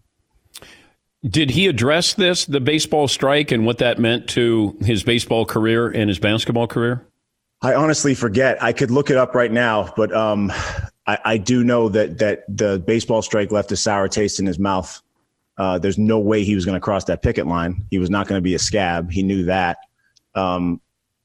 [1.23, 5.87] Did he address this, the baseball strike, and what that meant to his baseball career
[5.87, 7.05] and his basketball career?
[7.61, 8.61] I honestly forget.
[8.63, 10.51] I could look it up right now, but um,
[11.05, 14.57] I, I do know that that the baseball strike left a sour taste in his
[14.57, 14.99] mouth.
[15.59, 17.85] Uh, there's no way he was going to cross that picket line.
[17.91, 19.11] He was not going to be a scab.
[19.11, 19.77] He knew that.
[20.33, 20.81] Um,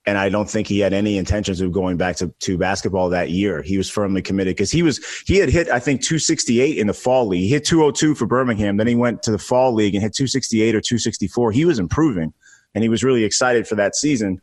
[0.06, 3.30] and I don't think he had any intentions of going back to, to basketball that
[3.30, 3.60] year.
[3.60, 6.94] He was firmly committed because he was he had hit I think 268 in the
[6.94, 7.40] fall league.
[7.40, 8.76] He hit 202 for Birmingham.
[8.76, 11.50] Then he went to the fall league and hit 268 or 264.
[11.50, 12.32] He was improving,
[12.74, 14.40] and he was really excited for that season.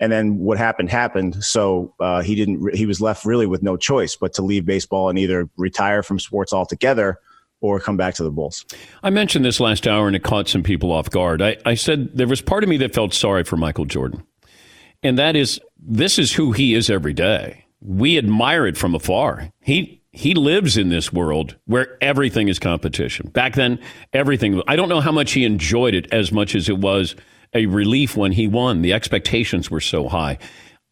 [0.00, 1.42] And then what happened happened.
[1.44, 2.74] So uh, he didn't.
[2.74, 6.18] He was left really with no choice but to leave baseball and either retire from
[6.18, 7.18] sports altogether
[7.62, 8.64] or come back to the Bulls.
[9.02, 11.42] I mentioned this last hour and it caught some people off guard.
[11.42, 14.24] I, I said there was part of me that felt sorry for Michael Jordan.
[15.02, 17.64] And that is, this is who he is every day.
[17.80, 19.50] We admire it from afar.
[19.60, 23.30] He, he lives in this world where everything is competition.
[23.30, 23.78] Back then,
[24.12, 27.16] everything, I don't know how much he enjoyed it as much as it was
[27.54, 28.82] a relief when he won.
[28.82, 30.38] The expectations were so high.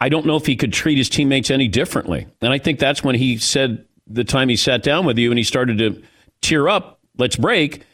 [0.01, 2.27] I don't know if he could treat his teammates any differently.
[2.41, 5.39] And I think that's when he said the time he sat down with you and
[5.39, 6.03] he started to
[6.41, 7.85] tear up, let's break.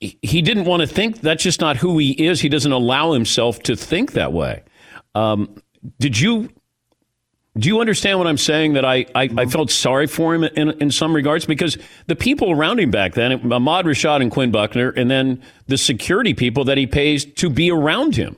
[0.00, 2.40] He didn't want to think that's just not who he is.
[2.40, 4.62] He doesn't allow himself to think that way.
[5.18, 5.60] Um,
[5.98, 6.48] did you
[7.58, 8.74] do you understand what I'm saying?
[8.74, 11.76] That I, I, I felt sorry for him in, in some regards because
[12.06, 16.34] the people around him back then, Ahmad Rashad and Quinn Buckner, and then the security
[16.34, 18.36] people that he pays to be around him.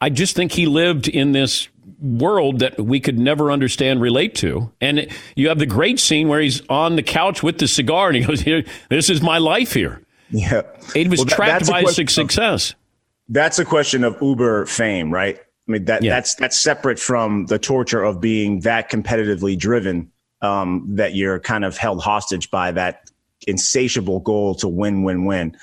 [0.00, 1.68] I just think he lived in this
[2.00, 4.70] world that we could never understand, relate to.
[4.80, 8.16] And you have the great scene where he's on the couch with the cigar and
[8.16, 10.62] he goes, "Here, this is my life here." Yeah,
[10.94, 12.74] He was Well, that- trapped a by question- success.
[13.28, 15.40] That's a question of Uber fame, right?
[15.68, 16.14] I mean that Yeah.
[16.14, 21.64] that's that's separate from the torture of being that competitively driven um, that you're kind
[21.64, 23.10] of held hostage by that
[23.46, 25.56] insatiable goal to win, win, win.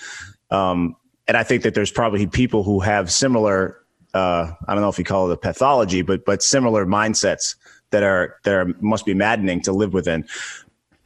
[0.52, 0.96] Um,
[1.28, 3.78] and I think that there's probably people who have similar.
[4.14, 7.56] Uh, I don't know if you call it a pathology, but but similar mindsets
[7.92, 10.26] that are that are must be maddening to live within.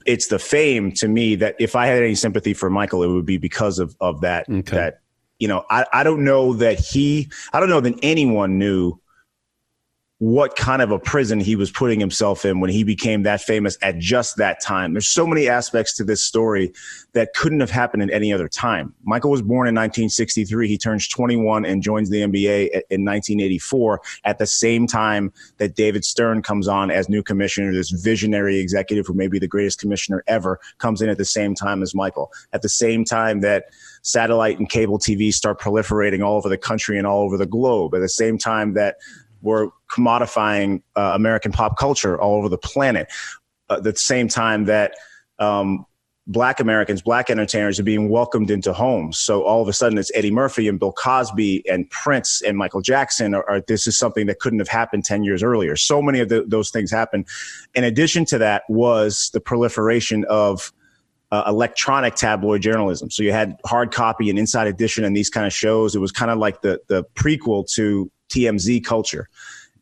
[0.06, 3.26] It's the fame to me that if I had any sympathy for Michael, it would
[3.26, 4.76] be because of of that Okay.
[4.78, 5.00] that
[5.44, 8.98] you know, I, I don't know that he, I don't know that anyone knew
[10.20, 13.78] what kind of a prison he was putting himself in when he became that famous
[13.82, 14.94] at just that time.
[14.94, 16.72] There's so many aspects to this story
[17.12, 18.94] that couldn't have happened at any other time.
[19.04, 20.70] Michael was born in 1963.
[20.70, 26.06] He turns 21 and joins the NBA in 1984 at the same time that David
[26.06, 27.74] Stern comes on as new commissioner.
[27.74, 31.54] This visionary executive who may be the greatest commissioner ever comes in at the same
[31.54, 32.32] time as Michael.
[32.54, 33.66] At the same time that
[34.04, 37.96] satellite and cable TV start proliferating all over the country and all over the globe.
[37.96, 38.98] At the same time that
[39.42, 43.12] we're commodifying uh, American pop culture all over the planet.
[43.70, 44.94] Uh, at the same time that
[45.39, 45.86] um,
[46.28, 49.18] black Americans, black entertainers are being welcomed into homes.
[49.18, 52.82] So all of a sudden it's Eddie Murphy and Bill Cosby and Prince and Michael
[52.82, 53.36] Jackson.
[53.36, 55.76] Or, this is something that couldn't have happened 10 years earlier.
[55.76, 57.26] So many of the, those things happen.
[57.74, 60.72] In addition to that was the proliferation of
[61.34, 63.10] uh, electronic tabloid journalism.
[63.10, 65.96] So you had hard copy and inside edition and these kind of shows.
[65.96, 69.28] It was kind of like the, the prequel to TMZ culture.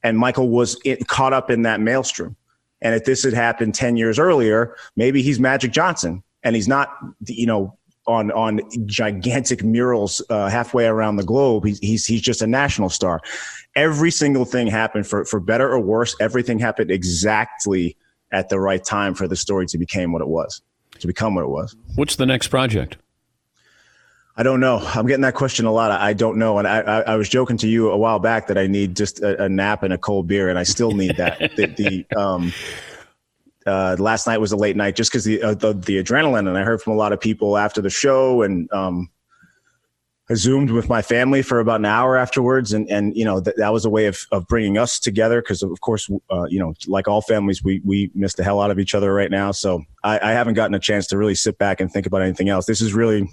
[0.02, 2.38] And Michael was it, caught up in that maelstrom.
[2.82, 6.96] And if this had happened 10 years earlier, maybe he's Magic Johnson and he's not,
[7.28, 11.66] you know, on on gigantic murals uh, halfway around the globe.
[11.66, 13.20] He's, he's he's just a national star.
[13.76, 16.16] Every single thing happened for for better or worse.
[16.20, 17.96] Everything happened exactly
[18.32, 20.64] at the right time for the story to become what it was,
[21.02, 21.76] to become what it was.
[21.96, 22.98] What's the next project?
[24.38, 24.78] I don't know.
[24.78, 25.92] I'm getting that question a lot.
[25.92, 26.58] I don't know.
[26.58, 29.22] And I, I, I was joking to you a while back that I need just
[29.22, 31.40] a, a nap and a cold beer, and I still need that.
[31.58, 32.54] the, the um,
[33.66, 36.58] uh, last night was a late night just because the, uh, the, the adrenaline, and
[36.58, 39.10] I heard from a lot of people after the show, and um,
[40.36, 43.74] zoomed with my family for about an hour afterwards, and and you know that that
[43.74, 47.08] was a way of of bringing us together because of course uh, you know like
[47.08, 49.52] all families we we miss the hell out of each other right now.
[49.52, 52.50] So I, I haven't gotten a chance to really sit back and think about anything
[52.50, 52.66] else.
[52.66, 53.30] This is really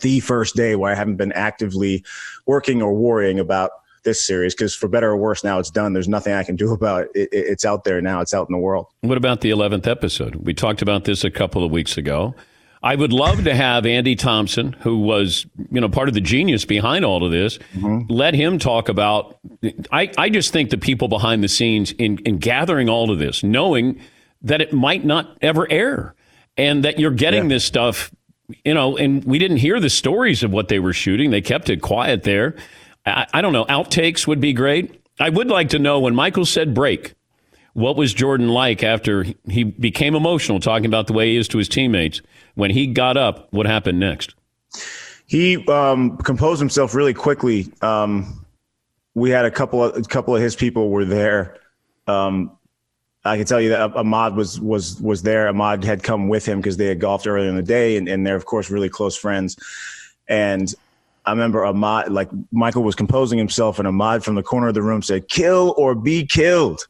[0.00, 2.04] the first day where I haven't been actively
[2.46, 3.70] working or worrying about
[4.02, 6.72] this series because for better or worse now it's done there's nothing i can do
[6.80, 7.10] about it.
[7.14, 7.28] it.
[7.32, 10.54] it's out there now it's out in the world what about the 11th episode we
[10.54, 12.34] talked about this a couple of weeks ago
[12.82, 16.64] i would love to have andy thompson who was you know part of the genius
[16.64, 18.00] behind all of this mm-hmm.
[18.08, 19.38] let him talk about
[19.92, 23.42] I, I just think the people behind the scenes in, in gathering all of this
[23.42, 24.00] knowing
[24.42, 26.14] that it might not ever air
[26.56, 27.56] and that you're getting yeah.
[27.56, 28.10] this stuff
[28.64, 31.30] you know, and we didn't hear the stories of what they were shooting.
[31.30, 32.56] They kept it quiet there.
[33.06, 33.64] I, I, don't know.
[33.66, 35.00] Outtakes would be great.
[35.18, 37.14] I would like to know when Michael said break,
[37.74, 41.58] what was Jordan like after he became emotional talking about the way he is to
[41.58, 42.20] his teammates?
[42.54, 44.34] When he got up, what happened next?
[45.26, 47.72] He um, composed himself really quickly.
[47.82, 48.44] Um,
[49.14, 51.58] we had a couple of a couple of his people were there.
[52.06, 52.56] Um,
[53.24, 55.48] I can tell you that Ahmad was was was there.
[55.48, 58.26] Ahmad had come with him because they had golfed earlier in the day, and, and
[58.26, 59.56] they're of course really close friends.
[60.28, 60.74] And
[61.26, 64.82] I remember Ahmad, like Michael was composing himself, and Ahmad from the corner of the
[64.82, 66.86] room said, "Kill or be killed."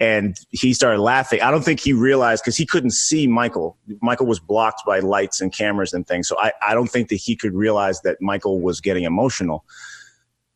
[0.00, 1.40] And he started laughing.
[1.42, 3.76] I don't think he realized because he couldn't see Michael.
[4.00, 6.28] Michael was blocked by lights and cameras and things.
[6.28, 9.64] So I, I don't think that he could realize that Michael was getting emotional.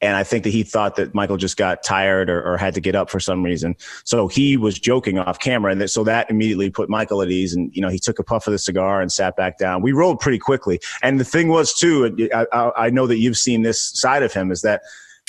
[0.03, 2.81] And I think that he thought that Michael just got tired or, or, had to
[2.81, 3.77] get up for some reason.
[4.05, 5.71] So he was joking off camera.
[5.71, 7.55] And that, so that immediately put Michael at ease.
[7.55, 9.81] And, you know, he took a puff of the cigar and sat back down.
[9.81, 10.81] We rolled pretty quickly.
[11.03, 14.33] And the thing was, too, I, I, I know that you've seen this side of
[14.33, 14.83] him is that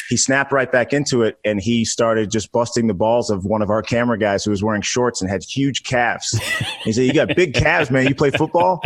[0.09, 3.61] he snapped right back into it and he started just busting the balls of one
[3.61, 6.39] of our camera guys who was wearing shorts and had huge calves.
[6.83, 8.07] He said, You got big calves, man.
[8.07, 8.81] You play football?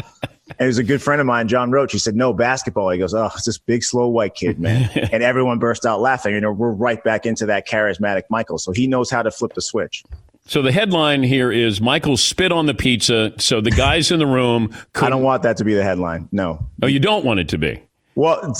[0.50, 1.92] And it was a good friend of mine, John Roach.
[1.92, 2.90] He said, No, basketball.
[2.90, 4.90] He goes, Oh, it's this big, slow white kid, man.
[5.12, 6.34] and everyone burst out laughing.
[6.34, 8.58] You know, we're right back into that charismatic Michael.
[8.58, 10.04] So he knows how to flip the switch.
[10.46, 13.34] So the headline here is Michael spit on the pizza.
[13.38, 14.74] So the guys in the room.
[14.96, 16.30] I don't want that to be the headline.
[16.32, 16.66] No.
[16.82, 17.82] Oh, you don't want it to be.
[18.16, 18.56] Well,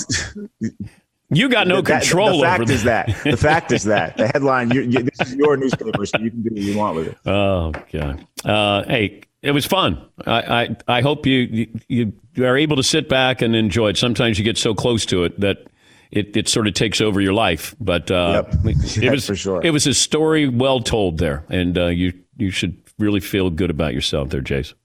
[1.30, 3.06] you got no that, control the fact over is that.
[3.24, 4.70] The fact is that the headline.
[4.70, 7.18] You, you, this is your newspaper, so you can do what you want with it.
[7.26, 8.26] Oh God.
[8.44, 10.04] Uh, hey, it was fun.
[10.26, 13.96] I, I, I hope you, you, you are able to sit back and enjoy it.
[13.96, 15.68] Sometimes you get so close to it that
[16.10, 17.74] it, it sort of takes over your life.
[17.80, 18.54] But uh, yep.
[18.64, 19.60] it was for sure.
[19.64, 23.70] It was a story well told there, and uh, you you should really feel good
[23.70, 24.76] about yourself there, Jason.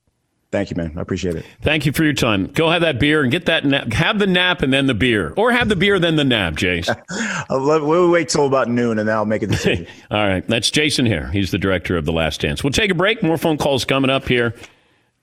[0.54, 0.94] Thank you, man.
[0.96, 1.46] I appreciate it.
[1.64, 2.46] Thank you for your time.
[2.46, 3.92] Go have that beer and get that nap.
[3.92, 6.96] Have the nap and then the beer, or have the beer then the nap, Jason.
[7.50, 9.88] we'll wait till about noon and then I'll make a decision.
[10.12, 11.32] All right, that's Jason Hehir.
[11.32, 12.64] He's the director of The Last Dance.
[12.64, 13.24] We'll take a break.
[13.24, 14.54] More phone calls coming up here.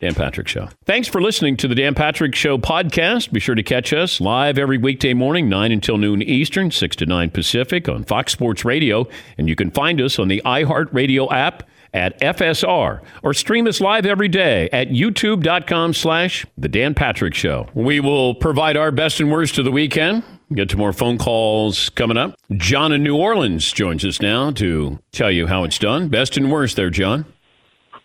[0.01, 0.69] Dan Patrick Show.
[0.85, 3.31] Thanks for listening to the Dan Patrick Show podcast.
[3.31, 7.07] Be sure to catch us live every weekday morning, 9 until noon Eastern, 6 to
[7.07, 9.07] 9 Pacific on Fox Sports Radio.
[9.39, 14.07] And you can find us on the iHeartRadio app at FSR or stream us live
[14.07, 17.69] every day at youtube.com slash The Dan Patrick Show.
[17.75, 20.23] We will provide our best and worst of the weekend
[20.53, 22.35] Get to more phone calls coming up.
[22.57, 26.09] John in New Orleans joins us now to tell you how it's done.
[26.09, 27.25] Best and worst there, John.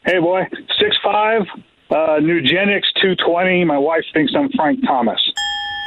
[0.05, 0.43] Hey, boy.
[0.79, 1.41] Six five,
[1.89, 3.65] uh, Nugenix 220.
[3.65, 5.19] My wife thinks I'm Frank Thomas.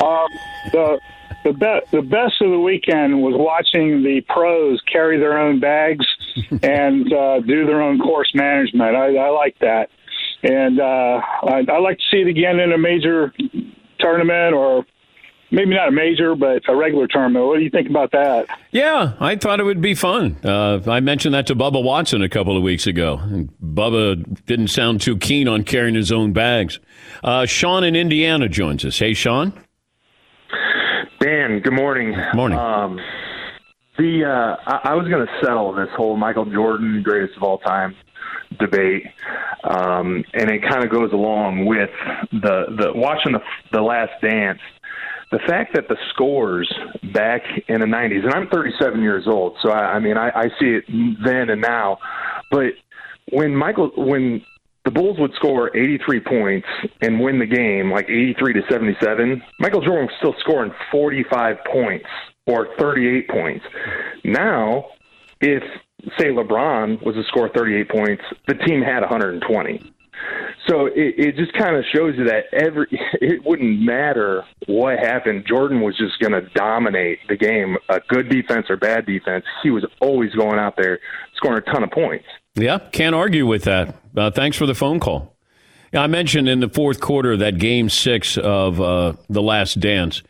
[0.03, 0.27] Uh,
[0.73, 1.01] the
[1.45, 6.07] the, be- the best of the weekend was watching the pros carry their own bags
[6.62, 8.97] and uh, do their own course management.
[8.97, 9.91] I, I like that,
[10.43, 13.32] and uh, I, I like to see it again in a major
[13.99, 14.84] tournament or
[15.51, 17.47] maybe not a major, but a regular tournament.
[17.47, 18.47] What do you think about that?
[18.70, 20.36] Yeah, I thought it would be fun.
[20.45, 23.18] Uh, I mentioned that to Bubba Watson a couple of weeks ago.
[23.22, 26.78] And Bubba didn't sound too keen on carrying his own bags.
[27.22, 28.99] Uh, Sean in Indiana joins us.
[28.99, 29.53] Hey, Sean.
[31.21, 32.14] Dan, good morning.
[32.33, 32.57] Morning.
[32.57, 33.01] Um,
[33.97, 37.59] the uh, I, I was going to settle this whole Michael Jordan greatest of all
[37.59, 37.97] time
[38.61, 39.05] debate,
[39.64, 41.91] um, and it kind of goes along with
[42.31, 43.41] the the watching the
[43.73, 44.61] the Last Dance.
[45.33, 46.73] The fact that the scores
[47.12, 50.45] back in the '90s, and I'm 37 years old, so I, I mean I, I
[50.61, 50.85] see it
[51.25, 51.99] then and now,
[52.53, 52.75] but
[53.33, 54.41] when Michael when
[54.89, 56.66] the Bulls would score 83 points
[57.03, 62.07] and win the game like 83 to 77, Michael Jordan was still scoring 45 points
[62.47, 63.66] or 38 points.
[64.24, 64.86] Now,
[65.43, 65.62] if
[66.16, 69.93] say LeBron was to score 38 points, the team had 120.
[70.66, 72.86] So it, it just kind of shows you that every
[73.20, 75.45] it wouldn't matter what happened.
[75.47, 77.76] Jordan was just going to dominate the game.
[77.91, 80.99] A good defense or bad defense, he was always going out there
[81.36, 82.24] scoring a ton of points.
[82.59, 83.95] Yeah, can't argue with that.
[84.17, 85.37] Uh, thanks for the phone call.
[85.93, 90.23] I mentioned in the fourth quarter that game six of uh, The Last Dance.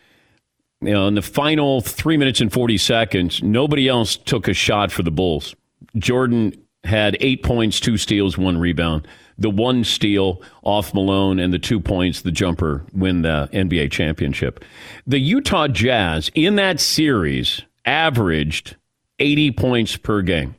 [0.81, 4.93] You know, in the final three minutes and 40 seconds, nobody else took a shot
[4.93, 5.57] for the Bulls.
[5.97, 6.55] Jordan
[6.85, 9.09] had eight points, two steals, one rebound.
[9.39, 14.64] The one steal off Malone and the two points, the jumper, win the NBA championship.
[15.07, 18.76] The Utah Jazz in that series averaged
[19.18, 20.55] 80 points per game.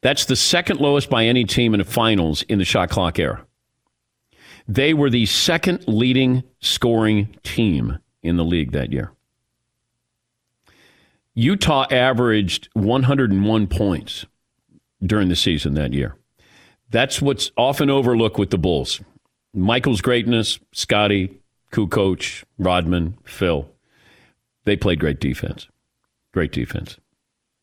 [0.00, 3.44] That's the second lowest by any team in the finals in the shot clock era.
[4.66, 9.12] They were the second leading scoring team in the league that year.
[11.34, 14.26] Utah averaged 101 points
[15.02, 16.16] during the season that year.
[16.90, 19.00] That's what's often overlooked with the Bulls.
[19.54, 21.38] Michael's greatness, Scottie,
[21.72, 23.70] Kukoc, Rodman, Phil.
[24.64, 25.68] They played great defense.
[26.32, 26.98] Great defense.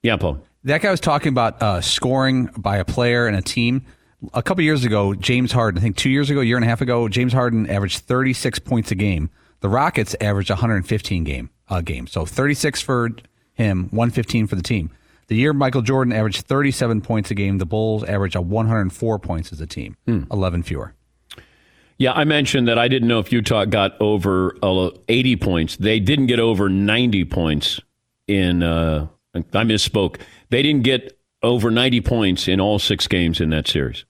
[0.01, 0.41] Yeah, Paul.
[0.65, 3.85] That guy was talking about uh, scoring by a player and a team.
[4.33, 6.67] A couple years ago, James Harden, I think two years ago, a year and a
[6.67, 9.29] half ago, James Harden averaged 36 points a game.
[9.59, 12.07] The Rockets averaged 115 game a game.
[12.07, 13.11] So 36 for
[13.53, 14.89] him, 115 for the team.
[15.27, 19.61] The year Michael Jordan averaged 37 points a game, the Bulls averaged 104 points as
[19.61, 20.23] a team, hmm.
[20.31, 20.95] 11 fewer.
[21.99, 25.75] Yeah, I mentioned that I didn't know if Utah got over uh, 80 points.
[25.77, 27.79] They didn't get over 90 points
[28.27, 28.63] in.
[28.63, 30.21] Uh, I misspoke.
[30.49, 34.05] They didn't get over 90 points in all six games in that series.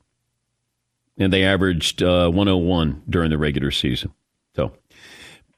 [1.17, 4.13] And they averaged uh, 101 during the regular season.
[4.55, 4.73] So,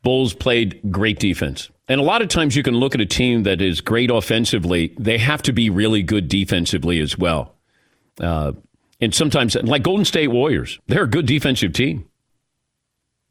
[0.03, 1.69] Bulls played great defense.
[1.87, 4.93] And a lot of times you can look at a team that is great offensively,
[4.99, 7.55] they have to be really good defensively as well.
[8.19, 8.53] Uh,
[8.99, 12.09] and sometimes, like Golden State Warriors, they're a good defensive team.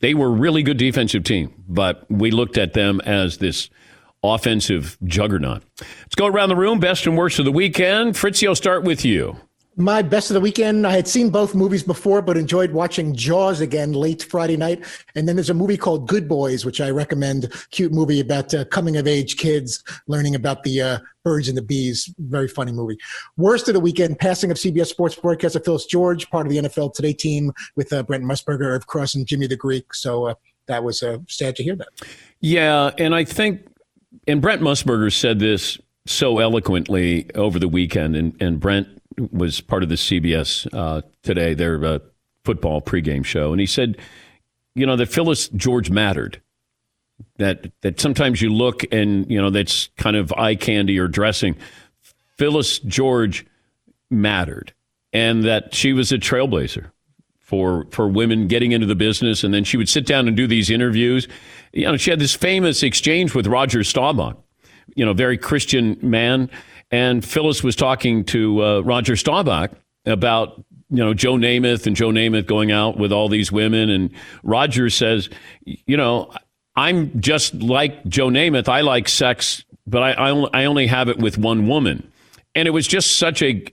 [0.00, 3.70] They were a really good defensive team, but we looked at them as this
[4.34, 5.62] offensive juggernaut.
[5.80, 6.78] Let's go around the room.
[6.78, 8.16] Best and worst of the weekend.
[8.16, 9.36] Fritzy, I'll start with you.
[9.78, 10.86] My best of the weekend.
[10.86, 14.82] I had seen both movies before, but enjoyed watching Jaws again late Friday night.
[15.14, 17.52] And then there's a movie called Good Boys, which I recommend.
[17.72, 21.62] Cute movie about uh, coming of age kids learning about the uh, birds and the
[21.62, 22.10] bees.
[22.18, 22.96] Very funny movie.
[23.36, 24.18] Worst of the weekend.
[24.18, 28.02] Passing of CBS Sports broadcaster Phyllis George, part of the NFL Today team with uh,
[28.02, 29.92] Brent Musburger, Irv Cross, and Jimmy the Greek.
[29.92, 30.34] So uh,
[30.68, 31.88] that was uh, sad to hear that.
[32.40, 33.66] Yeah, and I think
[34.26, 38.88] and Brent Musburger said this so eloquently over the weekend, and, and Brent
[39.32, 41.98] was part of the CBS uh, today, their uh,
[42.44, 43.98] football pregame show, and he said,
[44.74, 46.40] you know, that Phyllis George mattered.
[47.38, 51.56] That that sometimes you look and you know that's kind of eye candy or dressing.
[52.36, 53.46] Phyllis George
[54.10, 54.74] mattered,
[55.14, 56.90] and that she was a trailblazer
[57.46, 60.48] for for women getting into the business, and then she would sit down and do
[60.48, 61.28] these interviews.
[61.72, 64.36] You know, she had this famous exchange with Roger Staubach,
[64.96, 66.50] you know, very Christian man,
[66.90, 69.70] and Phyllis was talking to uh, Roger Staubach
[70.06, 70.56] about
[70.90, 74.10] you know Joe Namath and Joe Namath going out with all these women, and
[74.42, 75.30] Roger says,
[75.64, 76.32] you know,
[76.74, 78.68] I'm just like Joe Namath.
[78.68, 82.10] I like sex, but I I only, I only have it with one woman,
[82.56, 83.64] and it was just such a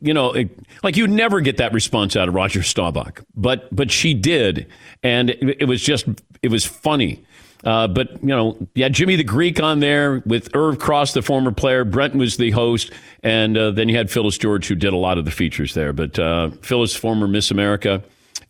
[0.00, 0.34] you know,
[0.82, 4.66] like you never get that response out of Roger Staubach, but but she did,
[5.02, 6.06] and it, it was just
[6.42, 7.24] it was funny.
[7.64, 11.52] Uh, but, you know, yeah, Jimmy the Greek on there with Irv Cross, the former
[11.52, 11.84] player.
[11.84, 12.90] Brent was the host.
[13.22, 15.92] And uh, then you had Phyllis George, who did a lot of the features there.
[15.92, 18.02] But uh, Phyllis, former Miss America.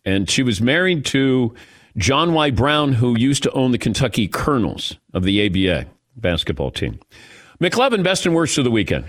[0.05, 1.53] And she was married to
[1.97, 2.51] John Y.
[2.51, 6.99] Brown, who used to own the Kentucky Colonels of the ABA basketball team.
[7.59, 9.05] McLovin, best and worst of the weekend.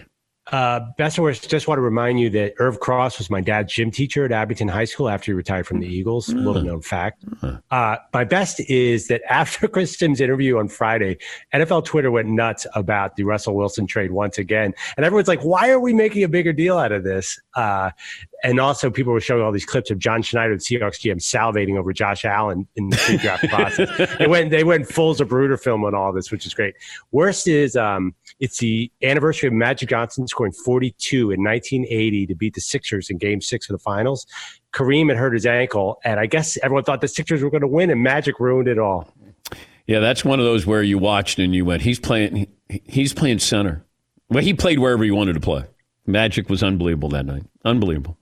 [0.50, 3.72] Uh, best and worst, just want to remind you that Irv Cross was my dad's
[3.72, 6.30] gym teacher at Abington High School after he retired from the Eagles.
[6.30, 7.24] Uh, Little known fact.
[7.70, 11.18] Uh, my best is that after Chris Simms' interview on Friday,
[11.54, 14.74] NFL Twitter went nuts about the Russell Wilson trade once again.
[14.96, 17.40] And everyone's like, why are we making a bigger deal out of this?
[17.54, 17.90] Uh,
[18.42, 21.78] and also, people were showing all these clips of John Schneider, the Seahawks GM, salivating
[21.78, 24.16] over Josh Allen in the pre-draft process.
[24.18, 26.74] They went, they went full Zapruder film on all this, which is great.
[27.12, 32.54] Worst is um, it's the anniversary of Magic Johnson scoring 42 in 1980 to beat
[32.54, 34.26] the Sixers in Game Six of the Finals.
[34.72, 37.68] Kareem had hurt his ankle, and I guess everyone thought the Sixers were going to
[37.68, 39.12] win, and Magic ruined it all.
[39.86, 42.48] Yeah, that's one of those where you watched and you went, "He's playing.
[42.68, 43.84] He's playing center."
[44.28, 45.64] Well, he played wherever he wanted to play.
[46.06, 47.44] Magic was unbelievable that night.
[47.64, 48.16] Unbelievable.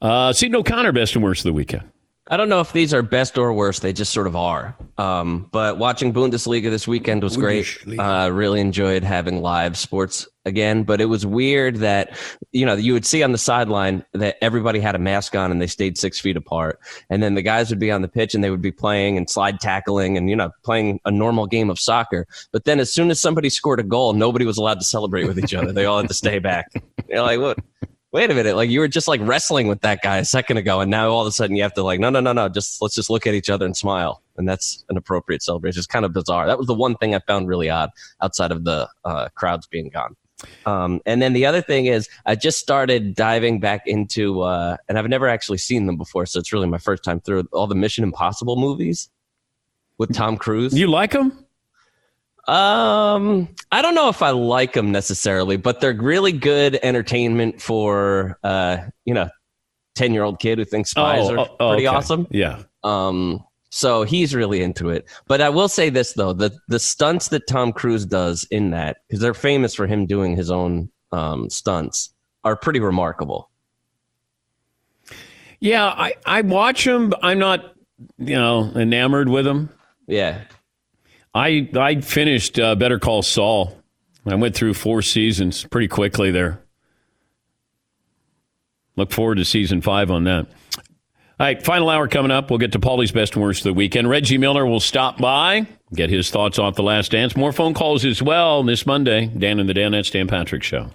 [0.00, 1.88] Uh, Seton O'Connor, best and worst of the weekend.
[2.32, 3.82] I don't know if these are best or worst.
[3.82, 4.74] They just sort of are.
[4.96, 7.66] Um, but watching Bundesliga this weekend was great.
[7.98, 10.84] I uh, really enjoyed having live sports again.
[10.84, 12.16] But it was weird that,
[12.50, 15.60] you know, you would see on the sideline that everybody had a mask on and
[15.60, 16.80] they stayed six feet apart.
[17.10, 19.28] And then the guys would be on the pitch and they would be playing and
[19.28, 22.26] slide tackling and, you know, playing a normal game of soccer.
[22.50, 25.38] But then as soon as somebody scored a goal, nobody was allowed to celebrate with
[25.38, 25.70] each other.
[25.70, 26.72] They all had to stay back.
[27.10, 27.58] You're like, what?
[28.12, 30.80] Wait a minute, like you were just like wrestling with that guy a second ago,
[30.80, 32.80] and now all of a sudden you have to like, no, no, no, no, just
[32.82, 35.78] let's just look at each other and smile, and that's an appropriate celebration.
[35.78, 36.46] It's kind of bizarre.
[36.46, 37.90] That was the one thing I found really odd
[38.20, 40.14] outside of the uh, crowds being gone.
[40.66, 44.98] Um, and then the other thing is, I just started diving back into, uh, and
[44.98, 47.74] I've never actually seen them before, so it's really my first time through all the
[47.74, 49.08] Mission Impossible movies
[49.98, 50.76] with Tom Cruise.
[50.76, 51.46] You like them?
[52.48, 58.38] Um, I don't know if I like them necessarily, but they're really good entertainment for
[58.42, 59.28] uh, you know,
[59.94, 61.96] ten year old kid who thinks spies oh, are oh, pretty okay.
[61.96, 62.26] awesome.
[62.30, 62.62] Yeah.
[62.82, 65.08] Um, so he's really into it.
[65.26, 68.98] But I will say this though: the the stunts that Tom Cruise does in that,
[69.06, 72.12] because they're famous for him doing his own um, stunts,
[72.44, 73.50] are pretty remarkable.
[75.60, 77.14] Yeah, I I watch him.
[77.22, 77.74] I'm not
[78.18, 79.70] you know enamored with him.
[80.08, 80.42] Yeah.
[81.34, 83.76] I I finished uh, Better Call Saul.
[84.26, 86.62] I went through four seasons pretty quickly there.
[88.96, 90.46] Look forward to season five on that.
[91.40, 92.50] All right, final hour coming up.
[92.50, 94.08] We'll get to Paulie's best and worst of the weekend.
[94.08, 97.34] Reggie Miller will stop by, get his thoughts off the last dance.
[97.36, 99.26] More phone calls as well this Monday.
[99.26, 100.92] Dan and the Danettes, Dan Patrick Show.